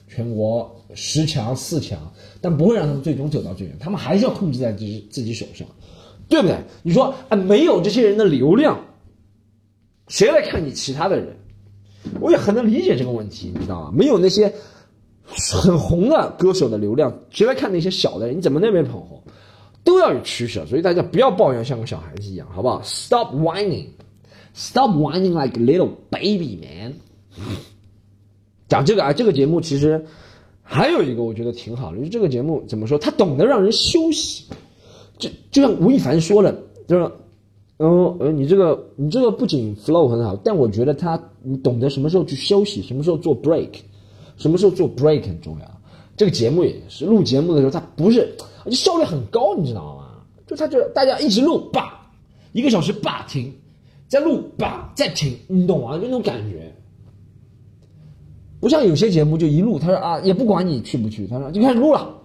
[0.07, 3.75] 全国十强、四强，但不会让他们最终走到最远。
[3.79, 5.67] 他们还是要控制在自己自己手上，
[6.29, 6.55] 对不对？
[6.83, 8.79] 你说啊，没有这些人的流量，
[10.07, 11.35] 谁来看你其他的人？
[12.19, 13.91] 我也很能理解这个问题，你知道吗？
[13.93, 14.53] 没有那些
[15.25, 18.27] 很红的歌手的流量，谁来看那些小的？
[18.29, 19.21] 你怎么能被捧红？
[19.83, 26.93] 都要有取舍，所以大家不要抱怨，像个小孩子一样，好不好？Stop whining，Stop whining like a little baby man。
[28.67, 30.05] 讲这个啊，这个节目其实
[30.63, 32.97] 还有一个我觉得挺好的，就是这个节目怎么说？
[32.97, 34.45] 他懂得让人休息，
[35.17, 37.11] 就就像吴亦凡说的，就是。
[37.79, 43.69] 嗯呃，你这个你这个不仅 flow 很好，但我觉得他你懂得什么时候去休息，什么时候做 break，
[44.35, 45.81] 什么时候做 break 很重要。
[46.15, 48.35] 这个节目也是录节目的时候，他不是
[48.65, 50.05] 而且效率很高，你知道吗？
[50.47, 52.09] 就他就大家一直录吧，
[52.51, 53.53] 一个小时吧停，
[54.07, 55.97] 再录吧再停，你懂吗？
[55.99, 56.73] 就那种感觉。
[58.59, 62.16] 不像有些节目就一录，他说啊也不管你去不去，他说就开始录了。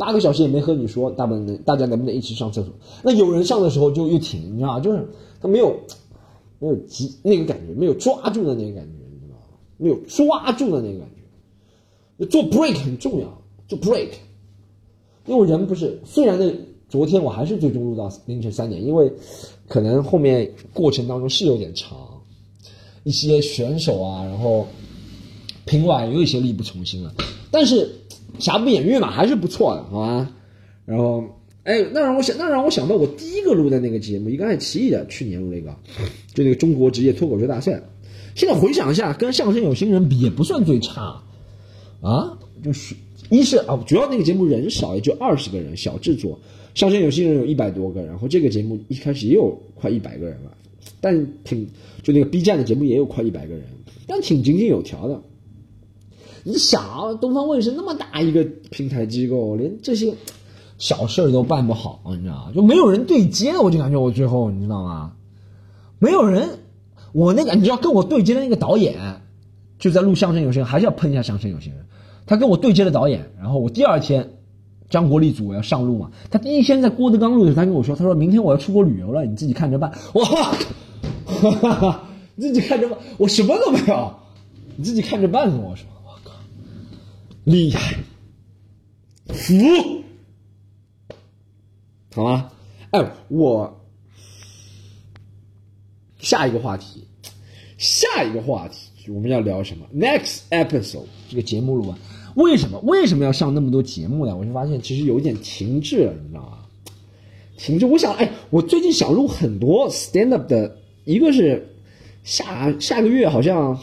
[0.00, 2.72] 八个小时也没和你说，大不能大家能不能一起上厕所？
[3.02, 4.80] 那有人上的时候就又停，你知道吗？
[4.80, 5.06] 就是
[5.42, 5.78] 他没有
[6.58, 9.58] 没有急那个感觉，没有抓住的那个感觉，你知道吗？
[9.76, 11.08] 没有抓住的那个感
[12.18, 12.24] 觉。
[12.24, 14.08] 做 break 很重要，做 break。
[15.26, 16.50] 因为人不是，虽然那，
[16.88, 19.12] 昨天我还是最终录到凌晨三点，因为
[19.68, 21.98] 可能后面过程当中是有点长，
[23.04, 24.66] 一些选手啊，然后
[25.66, 27.14] 评委有一些力不从心了，
[27.50, 27.96] 但是。
[28.40, 30.32] 瑕不掩瑜嘛，还是不错的，好吧？
[30.86, 31.24] 然后，
[31.62, 35.76] 哎，那让我想，那让我想到我第一个录的那个节目，一个爱奇艺的，去年录那个，
[36.34, 37.80] 就那个中国职业脱口秀大赛。
[38.34, 41.22] 现在回想一下，跟相声有新人比，也不算最差，
[42.00, 42.94] 啊，就是
[43.28, 46.38] 一是啊，主要那个节目人少，也就二十个人，小制作。
[46.74, 50.52] 相声有新人有一百多个，然后这个节目一开始也有快一百个人了，
[51.00, 51.68] 但挺
[52.02, 53.64] 就那个 B 站的节目也有快一百个人，
[54.06, 55.20] 但挺井井有条的。
[56.42, 60.14] 你想啊，东方卫视那么大一个平台机构，连这些
[60.78, 62.52] 小事儿都办不好，你知道吗？
[62.54, 65.12] 就没有人对接，我就感觉我最后，你知道吗？
[65.98, 66.58] 没有人，
[67.12, 69.20] 我那个你知道跟我对接的那个导演，
[69.78, 71.84] 就在录相声有些人，还是要喷一下相声有些人。
[72.26, 74.30] 他跟我对接的导演，然后我第二天
[74.88, 79.92] 张国立组我要上路嘛，他第一天在郭德纲录的时候，他跟我说，他说明天我要出国旅游了，你自己看着办。
[80.14, 82.04] 哇，哈哈哈，
[82.38, 84.14] 自己看着办，我什么都没有，
[84.76, 85.84] 你自己看着办，跟我说。
[87.50, 87.96] 厉害，
[89.26, 90.04] 服，
[92.14, 92.52] 好吗？
[92.92, 93.80] 哎，我
[96.20, 97.04] 下一个话题，
[97.76, 101.98] 下一个话题，我们要聊什么？Next episode 这个节目录完，
[102.36, 104.36] 为什么为什么要上那么多节目呢？
[104.36, 106.58] 我就发现其实有一点停滞了，你知道吗？
[107.56, 107.86] 停滞。
[107.86, 111.68] 我想，哎，我最近想录很多 stand up 的，一个是
[112.22, 113.76] 下下个月好像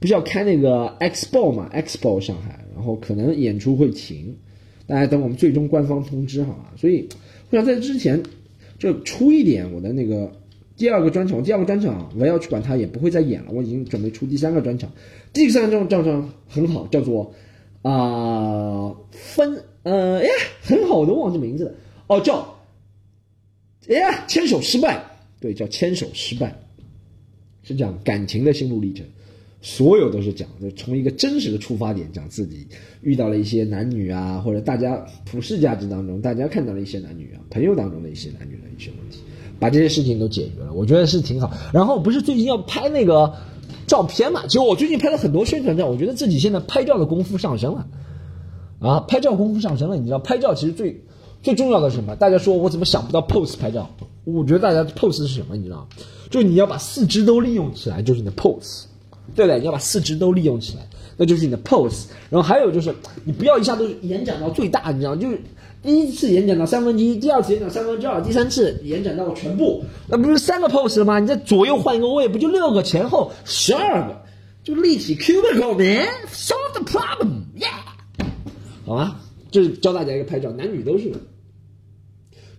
[0.00, 4.34] 不是要开那个 expo 嘛，expo 上海，然后可能演出会停，
[4.88, 6.64] 大家等我们最终官方通知好吗？
[6.76, 7.08] 所以
[7.50, 8.20] 我想在之前
[8.76, 10.32] 就出一点我的那个。
[10.74, 13.52] 第二个专场，第二个专场我要去管他，也不会再演了。
[13.52, 14.90] 我已经准备出第三个专场，
[15.32, 17.32] 第三个专场很好，叫做
[17.82, 20.30] 啊分呃哎呀
[20.62, 21.74] 很好，我都忘记名字了
[22.08, 22.58] 哦，叫
[23.86, 25.04] 哎呀牵手失败，
[25.38, 26.58] 对，叫牵手失败，
[27.62, 29.06] 是讲感情的心路历程，
[29.62, 32.66] 所有都是讲就从一个真实的出发点讲自己
[33.00, 39.20] 遇到了一些男女啊，或者大家普世价值当中大家看到了一些男女啊，朋友当中的一些男女的一些问题。
[39.58, 41.52] 把这些事情都解决了，我觉得是挺好。
[41.72, 43.32] 然后不是最近要拍那个
[43.86, 44.44] 照片嘛？
[44.48, 47.86] 结果我最近拍了很多宣传照，我觉得自己现在拍照的功夫上升了，
[48.80, 49.96] 啊，拍照功夫上升了。
[49.96, 51.04] 你知道拍照其实最
[51.44, 52.16] 最重要的是什么？
[52.16, 53.88] 大家说我怎么想不到 pose 拍照？
[54.24, 55.54] 我觉得大家 pose 是什么？
[55.56, 55.88] 你知道
[56.28, 58.86] 就你要把四肢都利用起来，就是你的 pose，
[59.34, 59.58] 对不对？
[59.58, 62.06] 你要把四肢都利用起来，那就是你的 pose。
[62.30, 65.40] 然后还有就是你不要一下都延展到最大，你知道就是。
[65.82, 71.18] 第一次延展到三分之一，第二次延展三分之二，第三次延展到全部，那不是三个 pose 了吗？
[71.18, 74.22] 你在左右换一个位，不就六个前后十二个，
[74.62, 77.66] 就立体 cubicle man，solve the problem，yeah，
[78.86, 79.16] 好吗？
[79.50, 81.12] 就是教大家一个拍照，男女都是。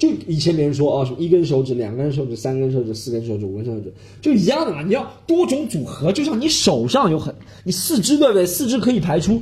[0.03, 4.83] 就以前别人说啊，什么一根手指、两根手指、三根手指、四根手指、五根手指，就一样的嘛。
[4.83, 8.45] 你要多种组合，就像你手上有很，你四肢对不对？
[8.45, 9.41] 四肢可以排出。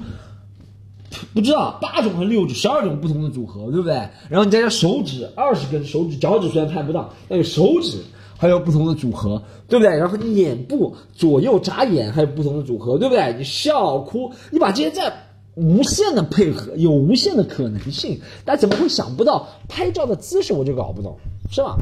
[1.33, 3.95] 不知道八种和六种十二种不同的组合，对不对？
[4.29, 7.97] 然后你再加手指二十根手指，脚趾虽然拍不到，但是手指
[8.37, 9.97] 还有不同的组合，对不对？
[9.97, 13.35] 然后你眼部左右眨眼还有不同的组合，对不对？
[13.37, 15.11] 你笑哭，你把这些在
[15.55, 18.19] 无限的配合，有无限的可能性。
[18.45, 20.53] 大家怎么会想不到拍照的姿势？
[20.53, 21.17] 我就搞不懂，
[21.51, 21.77] 是吧？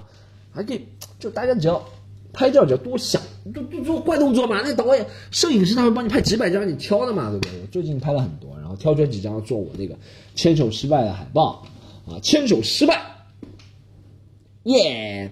[0.51, 0.85] 还可以，
[1.19, 1.83] 就大家只要。
[2.31, 3.19] 拍照只要多想，
[3.55, 4.61] 就就做怪动作嘛。
[4.63, 7.59] 那导演、摄影师他会帮你拍几百张，你挑的嘛，对不对？
[7.59, 9.97] 我最近拍了很多，然后挑出来几张做我那个
[10.35, 11.65] 牵手失败的海报
[12.07, 13.01] 啊，牵手失败，
[14.65, 15.31] 耶！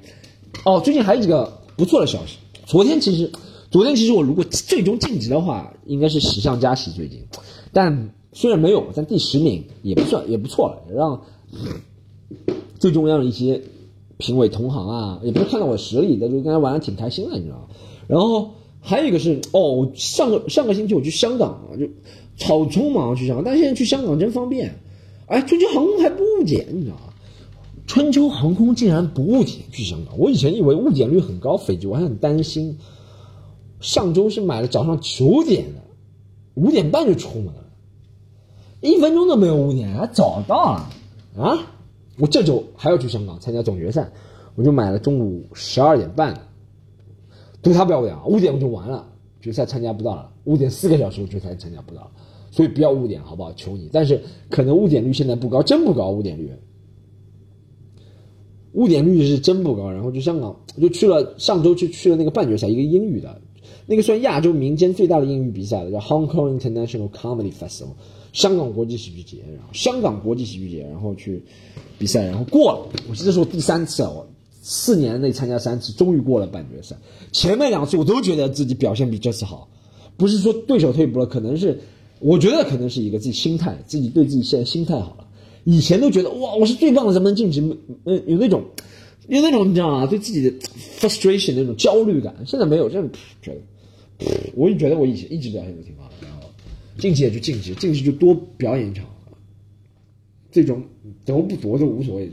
[0.66, 2.40] 哦，最近还有几个不错的消息。
[2.66, 3.32] 昨天其实，
[3.70, 6.92] 昨天其实我如果最终晋级的话，应该是喜上加喜。
[6.92, 7.28] 最近，
[7.72, 11.22] 但虽然没有，但第十名也不算也不错了，让
[12.78, 13.64] 最重要的一些。
[14.20, 17.68] 评委同行啊，也不是看到我实力，的，就跟他玩的挺开心的，你知道吗？
[18.08, 18.50] 然后
[18.82, 21.86] 还有一个是，哦，上个上个星期我去香港，就
[22.36, 24.80] 草匆忙去香港，但现在去香港真方便，
[25.28, 27.14] 哎，春秋航空还不误检，你知道吗？
[27.86, 32.80] 春秋航空竟然不误检去香港，我以前以为误检率很高，飞机我还很担心。
[33.80, 35.82] 上周是买了早上九点的，
[36.56, 37.67] 五点半就出门了，
[38.82, 40.90] 一分钟都没有误点，还早到了
[41.44, 41.74] 啊！
[42.20, 44.12] 我这周还要去香港参加总决赛，
[44.56, 46.42] 我就买了中午十二点半的，
[47.62, 49.08] 赌他不要误点，误点我就完了，
[49.42, 52.12] 决赛参加不到了，误点四个小时我决赛参加不到了，
[52.52, 53.54] 所以不要误点好不好？
[53.54, 53.90] 求你！
[53.92, 56.52] 但是可能误点率现在不高，真不高误点率，
[58.74, 59.92] 误点率是真不高。
[59.92, 63.42] 然后去香港，就去了上周去去了那个半决赛，一个英语的，
[63.86, 67.96] 那个算亚洲民间最大的英语比赛了，叫 Hong Kong International Comedy Festival。
[68.38, 71.42] 香港国际喜剧节，然后香港国际喜剧节，然后去
[71.98, 72.88] 比赛，然后过了。
[73.10, 74.28] 我记得是我第三次，我
[74.62, 76.96] 四年内参加三次，终于过了半决赛。
[77.32, 79.68] 前面两次我都觉得自己表现比这次好，
[80.18, 81.80] 不是说对手退步了，可能是
[82.20, 85.28] 我觉得可能是一个自己心态，自己对自己现在心态好了。
[85.64, 87.60] 以前都觉得哇，我是最棒的，怎么能晋级？
[88.04, 88.64] 嗯，有那种
[89.28, 90.06] 有那种你知道吗？
[90.06, 90.56] 对自己的
[91.00, 92.36] frustration 那种焦虑感。
[92.46, 93.10] 现在没有，这样
[93.42, 93.60] 觉
[94.20, 96.28] 得，我也觉得我以前一直表现都挺好的。
[96.98, 99.06] 晋级也就晋级，晋级就多表演一场，
[100.52, 100.84] 这种
[101.26, 102.30] 得不夺都无所谓。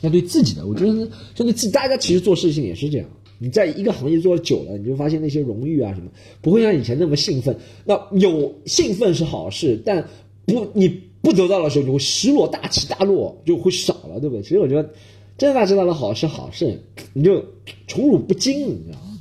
[0.00, 3.08] 那对自己的，我觉得像对自，大家其实做事情也是这样。
[3.38, 6.10] 你在一个行业做了久了，你就发现那些荣誉啊什么，
[6.42, 7.56] 不会像以前那么兴奋。
[7.84, 10.06] 那有兴奋是好事，但
[10.46, 10.88] 不你
[11.22, 14.42] 不得到的时候，你会失落，大起大落就会少了，对不对？
[14.42, 14.90] 其实我觉得，
[15.38, 17.44] 真的大知道的好是好事，你就
[17.86, 19.20] 宠辱不惊，你知道吗？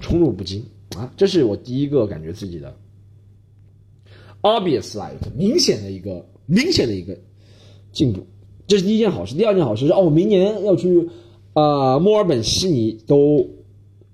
[0.00, 0.64] 宠辱不惊
[0.96, 2.76] 啊，这是我第一个感觉自己的。
[4.44, 7.16] Obvious like 明显的一个明显的一个
[7.92, 8.20] 进步，
[8.66, 9.34] 这是第一件好事。
[9.34, 11.08] 第二件好事是哦，我明年要去
[11.54, 13.48] 啊墨尔本、悉尼都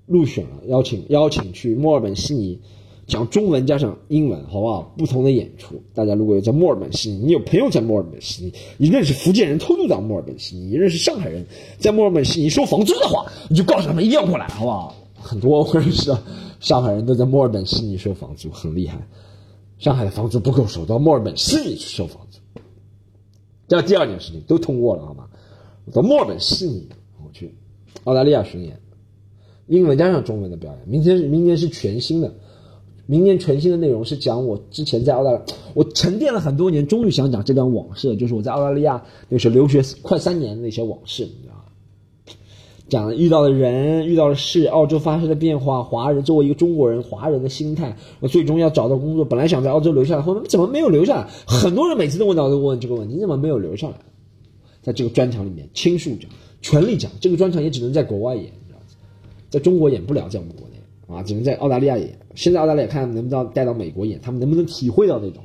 [0.07, 2.59] 入选了，邀请邀请去墨尔本、悉尼
[3.07, 4.95] 讲中文加上英文，好不好？
[4.97, 11.45] 不同的演出，大家如果有在墨尔本、悉尼，你有朋友在墨尔本、悉尼，你认识福建人偷渡到墨尔本、悉尼，你认识上海人
[11.79, 14.95] 在墨尔本、悉尼收房租的话，你就告诉他们一定要过来，好不好？
[15.15, 16.23] 很多我认识的
[16.61, 18.97] 上海人都在墨尔本、悉尼收房租，很厉害。
[19.81, 22.39] 上海的房租不够收，到墨尔本、悉尼去收房租。
[23.67, 25.29] 这第二件事情都通过了，好吗？
[25.87, 26.87] 我到墨尔本、悉尼，
[27.25, 27.55] 我去
[28.05, 28.79] 澳大利亚巡演，
[29.67, 30.81] 英文加上中文的表演。
[30.87, 32.35] 明天是明年是全新的，
[33.07, 41.60] 明年全新的内容是讲我之前在澳大利亚，我沉淀了很多年，终于想讲这段往事，就是我在澳大利亚那时候留学快三年的那些往事，你知道？
[42.91, 51.29] 讲遇到的人、遇到的事、澳洲发生的变化、华人作为一个中国人、华人的心态，我最终要找到工作，本来想在澳洲留下来，后面怎么没有留下来？
[51.47, 53.95] 很多人每次都问到都问这个问题，你怎么没有留下来？
[54.83, 56.29] 在这个专场里面倾诉讲、
[56.61, 58.85] 全力讲，这个专场也只能在国外演，你知道吗？
[59.49, 62.19] 在中国演不了，在我们国内啊，只能在澳大利亚演。
[62.35, 65.45] 现在澳大利亚看能不能带到美国演，他们能不能体会到那种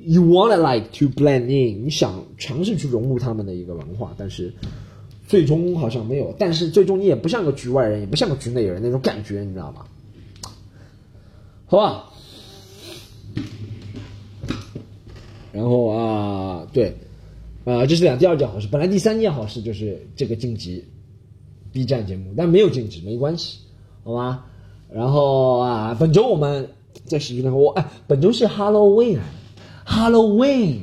[0.00, 4.52] you wanna like to blend in，你想尝试去融入他们的一个文化，但是。
[5.26, 9.86] 最终好像没有，但是最终你也不像个局外人，也不像个局内人那种感觉，你知道吗？
[11.66, 12.10] 好吧。
[15.50, 16.94] 然后啊，对，
[17.64, 18.68] 啊，这是两第二件好事。
[18.70, 20.84] 本来第三件好事就是这个晋级
[21.72, 23.60] B 站节目，但没有晋级没关系，
[24.02, 24.44] 好吗？
[24.92, 26.68] 然后啊，本周我们
[27.06, 30.80] 在喜剧那个我哎，本周是 Halloween，Halloween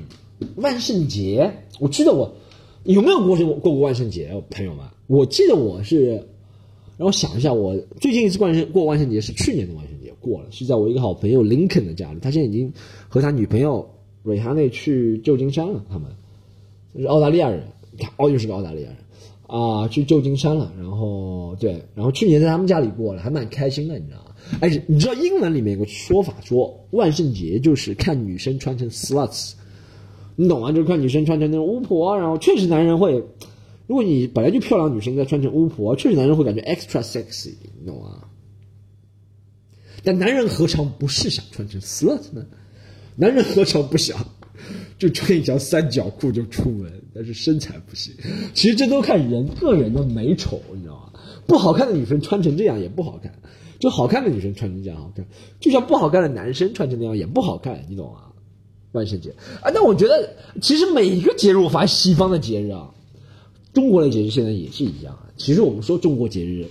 [0.55, 2.33] 万圣节，我记得我。
[2.83, 4.83] 有没有过过过过万圣节，朋友们？
[5.07, 6.15] 我记得我是，
[6.97, 12.19] 让我想一下，我最近一次万圣过万圣节是去年的万圣节过了，是在我一个好朋友林肯的家里。
[12.19, 12.71] 他现在已经
[13.07, 13.87] 和他女朋友
[14.23, 15.83] 瑞哈内去旧金山了。
[15.89, 16.09] 他们
[16.97, 17.63] 是澳大利亚人，
[17.99, 18.97] 看，哦，又是个澳大利亚人
[19.45, 20.73] 啊，去旧金山了。
[20.77, 24.35] 然后对，然后去年在他们家里过了，还蛮开心的，你知道吗？
[24.59, 29.53] 哎，你知道英文里面有个说法，说万圣节就是看女生穿成 sluts。
[30.41, 30.71] 你懂吗？
[30.71, 33.23] 就是看女生穿成那种巫婆，然后确实男人会，
[33.85, 38.23] 如果你本来就漂亮，女生再穿成巫婆，确实男人会感觉 extra sexy，你懂吗？
[40.03, 42.43] 但男人何尝不是想穿成 slut 呢？
[43.15, 44.17] 男人何尝不想
[44.97, 46.91] 就穿一条三角裤就出门？
[47.13, 48.15] 但是身材不行。
[48.55, 51.19] 其实这都看人个人的美丑，你知道吗？
[51.45, 53.31] 不好看的女生穿成这样也不好看，
[53.77, 55.23] 就好看的女生穿成这样好看，
[55.59, 58.30] 就像不好看的男生穿成那样也不好看，你懂吗？
[58.91, 59.29] 万圣节
[59.61, 60.29] 啊，那我觉得
[60.61, 62.89] 其实每一个节日，我发现西方的节日啊，
[63.73, 65.31] 中国的节日现在也是一样啊。
[65.37, 66.67] 其实我们说中国节日，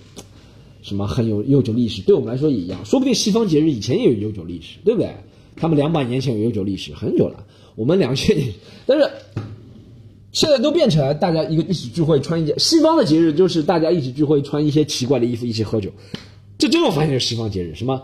[0.83, 2.85] 什么很有悠久历史，对我们来说也一样。
[2.85, 5.09] 说不定西方节日以前也有悠久历史，对不对？
[5.55, 7.43] 他们两百年前有悠久历史，很久了。
[7.75, 8.47] 我们两千年，
[8.85, 9.09] 但是
[10.31, 15.89] 现在都变成了大家一个一起聚会，穿一件西方的节日就是大家一起聚会，穿一些奇怪的衣服，一起喝酒。
[16.57, 18.01] 这真我发现是西方节日，什么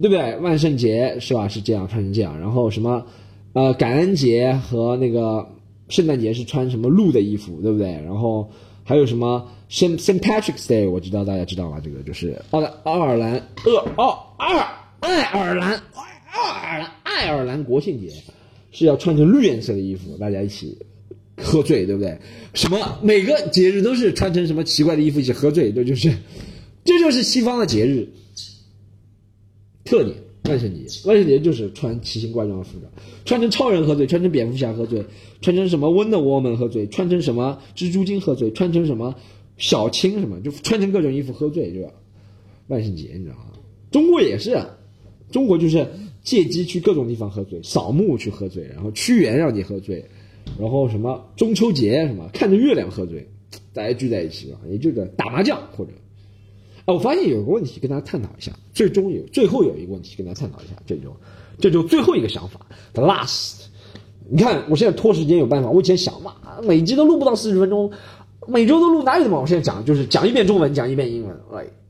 [0.00, 0.36] 对不对？
[0.38, 1.46] 万圣节是吧？
[1.46, 3.04] 是这样穿成这样，然后什么？
[3.52, 5.50] 呃，感恩节和那个
[5.88, 7.88] 圣诞节是穿什么鹿的衣服，对不对？
[7.90, 8.48] 然后
[8.84, 11.80] 还有什么圣圣 Patrick's Day，我知道大家知道吗？
[11.82, 13.34] 这个就是奥奥尔兰
[13.64, 14.66] 呃奥尔
[15.00, 15.82] 爱尔兰
[16.30, 18.12] 爱尔兰爱尔兰国庆节
[18.70, 20.78] 是要穿成绿颜色的衣服，大家一起
[21.36, 22.20] 喝醉，对不对？
[22.54, 26.14] 什么每个节日都是穿成什么奇怪的衣服一起喝醉，这就是
[26.84, 28.12] 这就是西方的节日
[29.84, 30.16] 特点。
[30.44, 32.90] 万圣节，万圣节就是穿奇形怪状的服装，
[33.24, 35.04] 穿成超人喝醉，穿成蝙蝠侠喝醉，
[35.42, 39.14] 穿成什么 Wonder Woman 喝醉，穿成什么蜘蛛精喝醉，穿成什么
[39.58, 41.90] 小青什么，就穿成各种衣服喝醉，对吧？
[42.68, 43.52] 万圣节你知道吗？
[43.90, 44.58] 中国也是，
[45.30, 45.86] 中国就是
[46.22, 50.04] 借机去各种地方喝醉，扫墓去喝醉，然后屈原让你喝醉，
[50.58, 53.28] 然后什么中秋节什么看着月亮喝醉，
[53.72, 55.90] 大家聚在一起啊，也就是打麻将或者。
[56.86, 61.14] 我发现有个问题跟大家探讨一下，最终有最后有一个问题跟大家探讨一下，这就
[61.58, 62.60] 这就最后一个想法
[62.92, 63.66] ，the last。
[64.32, 67.90] 你看我现在拖时间有办法，我以前想嘛，每集都录不到四十分钟，
[68.46, 69.40] 每周都录哪有的嘛？
[69.40, 71.36] 我现在讲就是讲一遍中文，讲一遍英文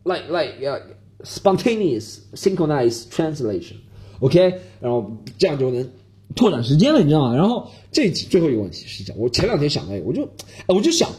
[0.05, 0.83] ，like like like
[1.23, 5.87] spontaneous synchronize translation，OK，然后这样就能
[6.35, 7.37] 拓展时间了，你知道吗？
[7.37, 10.29] 然后这集最后一个问题是讲，我前两天想到，我就
[10.67, 11.11] 我就想，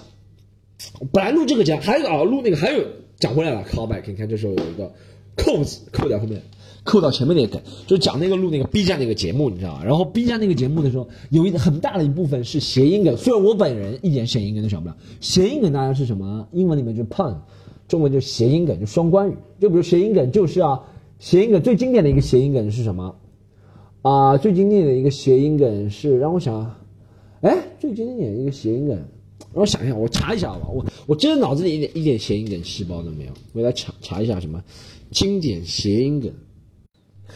[1.13, 2.83] 本来录这个讲还有啊，录那个还有。
[3.21, 4.91] 讲回来了，callback，你看这时候有一个
[5.37, 6.41] 扣子扣在后面，
[6.83, 9.83] 扣到前面那个梗，就是讲那个录那个 B 站那个节目，你知道吗？
[9.85, 14.97] 然后 B 站那个节目的时候，有一很大的一部分是谐音梗，虽然我本人一点谐音梗都想不了。
[15.19, 16.47] 谐音梗大家是什么？
[16.51, 17.37] 英文里面就 pun，
[17.87, 19.35] 中文就谐音梗，就双关语。
[19.59, 20.81] 就比如谐音梗就是啊，
[21.19, 23.15] 谐音梗最经典的一个谐音梗是什么？
[24.01, 26.75] 啊，最经典的一个谐音梗是让我想，
[27.41, 28.99] 哎，最经典的一个谐音梗。
[29.53, 30.61] 我想一下，我查一下吧。
[30.67, 33.31] 我我真的脑子里一点一点谐音梗细胞都没有。
[33.53, 34.63] 我来查查一下什么
[35.11, 36.33] 经典谐音梗。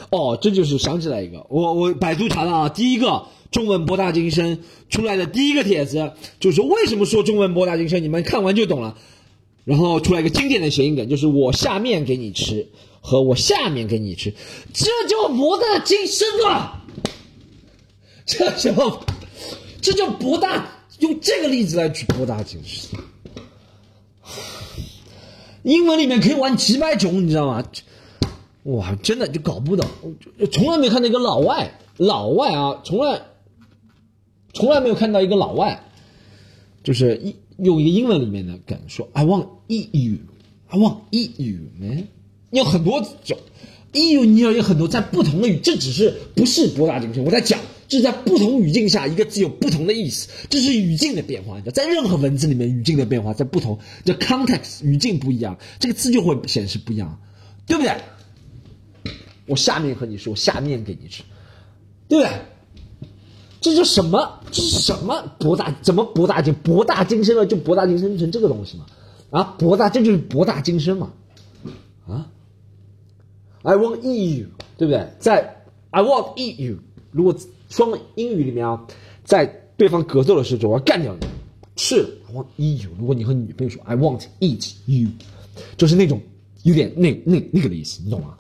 [0.10, 4.60] 哦，这就是想起来一个，我我百度查到啊，第一个中文博大精深
[4.90, 8.04] 出来的第一个帖子，就是为什么说中文博大精深？
[8.04, 8.98] 你们看完就懂了。
[9.64, 12.68] 然后出来一个经典的谐音梗，就是我下面给你吃
[13.02, 14.32] 和我下面给你吃，
[14.74, 16.86] 这叫博大精深啊！
[18.28, 19.02] 这叫
[19.82, 23.00] 这叫博大，用这个例子来举博大精深。
[25.64, 27.64] 英文里面可以玩几百种，你知道吗？
[28.64, 29.88] 哇，真的就搞不懂，
[30.52, 33.22] 从来没看到一个老外，老外啊，从来
[34.54, 35.84] 从来没有看到一个老外，
[36.84, 42.08] 就是一用一个英文里面的梗说 “I want eat you”，I want eat you，man，
[42.52, 43.38] 有很多种
[43.94, 47.60] ，eat you 你要有很多在不同的语，这只是不是博大精深，我在讲。
[47.88, 51.62] 这是在不同语境下，一个字有不同的意思，这是语境的变化。
[51.62, 57.20] 在任何文字里面，语境的变化在不同，这 context 语境不一样，这个字就会显示不一样，
[57.68, 57.96] 对不对？
[59.46, 61.22] 我下面和你说，下面给你吃，
[62.08, 62.32] 对不对？
[63.62, 64.40] 这叫什么？
[64.52, 65.72] 这是什么博大？
[65.84, 67.46] 怎么博大精博大精深了？
[67.46, 68.88] 就博大精深成这个东西吗？
[69.30, 71.14] 啊，博大这就是博大精深嘛？
[72.08, 72.32] 啊
[73.62, 75.08] ，I want eat you，对不对？
[75.20, 76.80] 在 I want eat you，
[77.12, 77.38] 如果。
[77.76, 78.80] 双英语里面啊，
[79.26, 79.46] 在
[79.76, 81.28] 对方格斗的时候，我要干掉你。
[81.76, 82.90] 是，I want eat you。
[82.98, 85.10] 如果你和你女朋友说 I want eat you，
[85.76, 86.22] 就是那种
[86.64, 88.36] 有点那那那个的意思，你懂吗？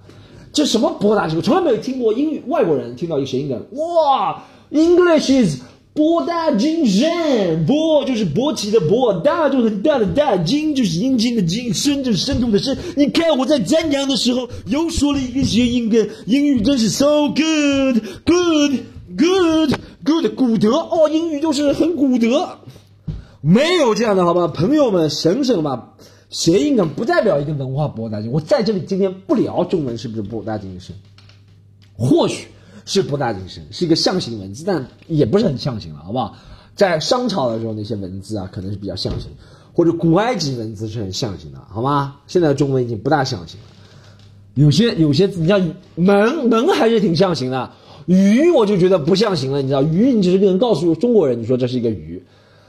[0.53, 1.43] 这什么博大精深？
[1.43, 5.59] 从来没有听过英语外国人听到一个谐音梗，哇，English is
[5.93, 12.77] 博大精深，博就是勃起的博，大就是很大的大，精就是阴茎的精，深就是深度的深。
[12.95, 18.79] 你看我在赞扬的时候又说了一个谐音梗，英语真是 so good good
[19.17, 22.59] good，good，古德哦，英语就是很古德，
[23.41, 25.93] 没有这样的好吧，朋友们省省吧，
[26.29, 28.33] 谐音梗不代表一个文化博大精深。
[28.33, 30.95] 我在这里今天不聊中文是不是博大精深，
[31.95, 32.47] 或许
[32.85, 36.35] 是博大精深，是一个象形文字，但也不是很象形了，好不好？
[36.75, 39.31] 在商朝的时候那些文字啊，可能是比较象形，
[39.73, 42.17] 或者古埃及文字是很象形的，好吗？
[42.27, 43.67] 现在中文已经不大象形了，
[44.55, 47.71] 有些有些字，你像门门还是挺象形的。
[48.05, 52.23] 鱼我就觉得不象形了，你知道鱼，你只是能告诉中国人，你说这是一个鱼，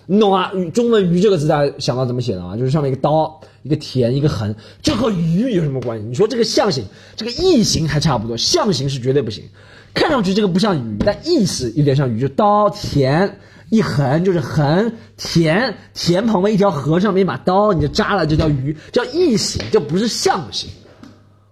[0.06, 0.50] 你懂吗？
[0.72, 2.56] 中文“鱼”这个字，大家想到怎么写的吗？
[2.56, 6.06] 就是上面一个刀，一个田，一个横，这和鱼有什么关系？
[6.06, 6.84] 你说这个象形，
[7.16, 9.44] 这个意形还差不多，象形是绝对不行。
[9.92, 13.38] 看上去这个不像鱼，但意思有点像鱼，就刀田
[13.70, 20.70] 一横就是横田，田旁边一条河上面一把刀，你就扎了，这叫鱼，叫意形，这不是象形，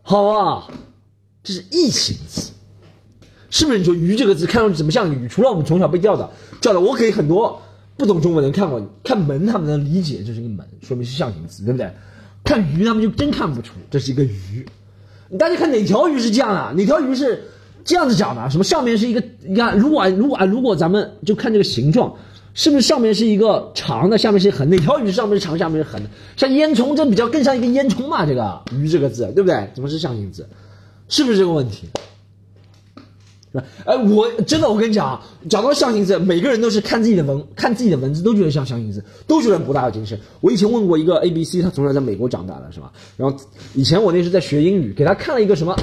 [0.03, 0.71] 好不好？
[1.43, 2.53] 这是意形字。
[3.55, 5.29] 是不是你说“鱼”这个字看上去怎么像鱼？
[5.29, 6.29] 除了我们从小被教的
[6.61, 7.63] 教的，我可以很多
[7.97, 11.89] 不懂中文的人看过看门，他们能理解这是一个门，说明是象形字，对不对？
[12.43, 14.67] 看鱼，他们就真看不出这是一个鱼。
[15.39, 16.75] 大家看哪条鱼是这样的？
[16.77, 17.45] 哪条鱼是
[17.85, 18.51] 这样子讲的？
[18.51, 19.23] 什么上面是一个？
[19.47, 22.13] 你看，如果如果啊，如果咱们就看这个形状，
[22.55, 24.69] 是不是上面是一个长的，下面是横？
[24.69, 26.11] 哪条鱼上面是长，下面是横的？
[26.37, 28.27] 像烟囱，这比较更像一个烟囱嘛？
[28.27, 29.71] 这个“鱼”这个字，对不对？
[29.77, 30.45] 怎么是象形字？
[31.09, 31.89] 是不是这个问题？
[33.87, 40.19] 哎，我真的，我跟你讲啊，讲到象形字，每个人都是看自己的文，看自己的文字都觉得像象形字，都觉得博大精深。
[40.41, 42.93] 我以前问过一个 A B C，他从小在美国长大的，是吧？
[43.17, 43.37] 然后
[43.75, 45.77] 以前我那时在学英语，给他看了一个什么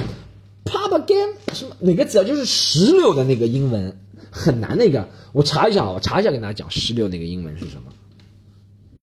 [0.64, 2.24] p a p a g a m 什么哪个字啊？
[2.24, 3.96] 就是石榴的那个英文，
[4.30, 5.08] 很难那个。
[5.32, 7.84] 我查一下啊，我查一下，给大家讲石榴那个英文是什么。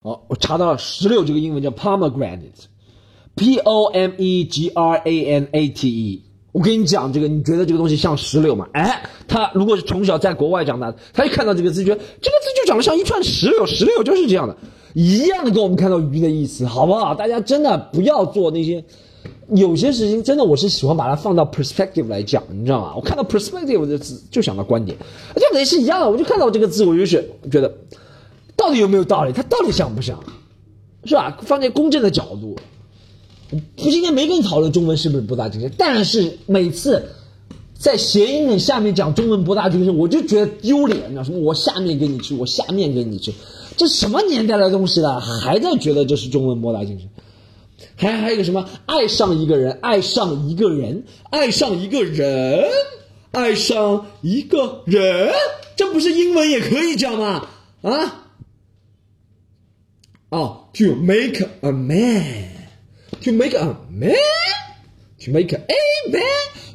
[0.03, 6.23] 好，我查到了石榴这个英文叫 pomegranate，P O M E G R A N A T E。
[6.51, 8.67] 我跟你讲这个，你觉得这个东西像石榴吗？
[8.73, 14.57] 哎，他如果是从小在国外长大的，他一看到这个字，觉得这个字就长得像一串石榴，石榴就是这样的，
[14.93, 17.13] 一样的跟我们看到鱼的意思，好不好？
[17.13, 18.83] 大家真的不要做那些，
[19.49, 22.93] 有些事情真的我是喜欢把它放到 perspective 来讲，你知道吗？
[22.95, 24.97] 我看到 perspective 的字就想到观点，
[25.35, 27.71] 这个也是一样的，我就看到这个字，我就是觉得
[28.55, 29.31] 到底有没有道理？
[29.31, 30.19] 它到底像不像？
[31.05, 31.37] 是吧？
[31.43, 32.57] 放在公正的角度。
[33.51, 37.09] 我今天没跟你讨论中文是不是博大精深，但是每次
[37.77, 41.39] 在谐音梗下面讲中文博大精深，我就觉得丢脸，你知道什么？
[41.39, 43.33] 我下面给你吃，我下面给你吃，
[43.75, 47.09] 这什么年代的东西了，还在觉得这是中文博大精深？
[47.95, 48.67] 还还有个什么？
[48.85, 52.65] 爱上一个人，爱上一个人，爱上一个人，
[53.31, 55.33] 爱上一个人，
[55.75, 57.47] 这不是英文也可以讲吗？
[57.81, 58.25] 啊？
[60.29, 62.58] 哦，to make a man。
[63.21, 64.15] To make a man,
[65.25, 65.59] to make a
[66.09, 66.21] man，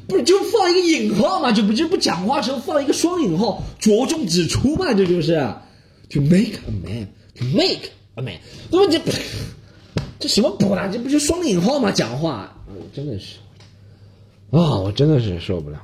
[0.07, 1.51] 不是就放一个引号嘛？
[1.51, 4.93] 就不就不讲话时候放一个双引号，着重指出嘛？
[4.93, 5.33] 这就是
[6.09, 8.35] to make a man, to make a man，
[8.69, 9.01] 那么这
[10.19, 10.87] 这什么不啦？
[10.87, 11.91] 这不就双引号吗？
[11.91, 12.55] 讲话，
[12.93, 13.37] 真的是
[14.51, 15.81] 啊，我真的是受不了。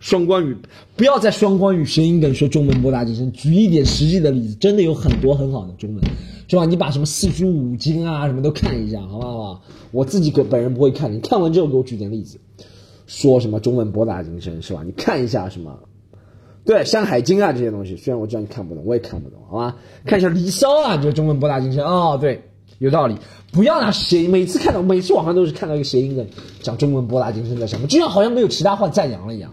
[0.00, 0.56] 双关语，
[0.96, 3.30] 不要在双关语谐音梗说中文博大精深。
[3.32, 6.04] 举一点实际的例子，真的有很多很好的中文。
[6.48, 6.64] 是吧？
[6.64, 9.62] 你把什么四书五经啊什么都看一下，好不好？
[9.90, 12.38] 我自己个本人不会看，你看完之后给我举点例子，
[13.06, 14.82] 说什么中文博大精深是吧？
[14.84, 15.78] 你看一下什么，
[16.64, 19.76] 对《山海经》啊这些东西，虽然我知道你看不懂，我也看不懂，好吧？
[20.06, 22.44] 看一下《离骚》啊，就中文博大精深哦，对，
[22.78, 23.16] 有道理。
[23.52, 26.26] 不要拿谐音，每次看到每次网上都是看到一个谐音梗，
[26.62, 29.52] 讲中文博大精深在什么，就像好像没有其他话赞扬了一样，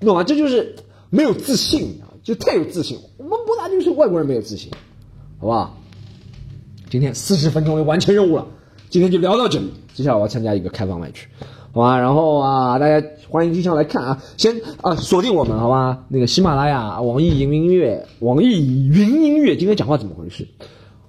[0.00, 0.24] 懂吗？
[0.24, 0.76] 这就是
[1.10, 2.98] 没有自信，就太有自信。
[3.16, 4.70] 我们博大精深，外国人没有自信，
[5.38, 5.78] 好不好？
[6.88, 8.46] 今天四十分钟就完成任务了，
[8.90, 9.72] 今天就聊到这里。
[9.92, 11.26] 接下来我要参加一个开放麦去，
[11.72, 11.98] 好吧？
[11.98, 16.04] 然后啊，大家欢迎经常来看啊，先啊锁定我们，好吧？
[16.08, 20.46] 那个喜马拉雅、网易云音乐、网易云音乐，今天讲话怎么回事？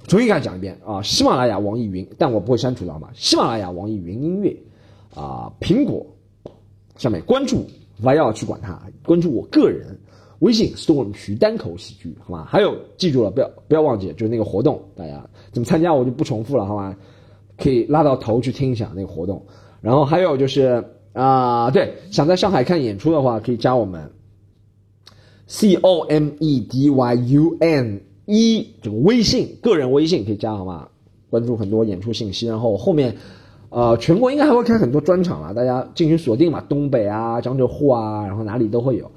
[0.08, 1.02] 重新给他讲一遍啊！
[1.04, 3.10] 喜马拉雅、网易云，但我不会删除的好吗？
[3.14, 4.58] 喜马拉雅、网易云音乐，
[5.14, 6.04] 啊，苹果
[6.98, 7.68] 上面关注，
[8.02, 10.00] 不要去管它，关注我个人
[10.40, 12.46] 微信 storm 徐单口喜剧，好吗？
[12.48, 16.96] 还有记住了，不要不要忘记，就是那个活动，大家怎么参加我就不重复了，好吗？
[17.58, 19.46] 可以拉到头去听一下那个活动。
[19.82, 20.84] 然后还有就是
[21.14, 24.12] 啊，对，想在上海看演出的话，可以加我们
[25.48, 28.02] c o m e d y u n。
[28.30, 30.90] 一这个微信个人微信可以加好吗？
[31.30, 33.16] 关注很多演出信息，然后后面，
[33.70, 39.10] 呃，全国应该还会开很多专场啊，大家进行锁定嘛，东北啊、江浙沪啊，然后哪里都会有，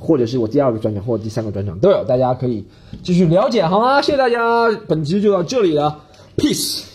[0.00, 2.64] 或者是我第二个专场或者第三个专场都有，大家可以
[3.02, 4.02] 继续了解好吗？
[4.02, 5.96] 谢谢大家，本期就到这里了
[6.36, 6.89] ，peace。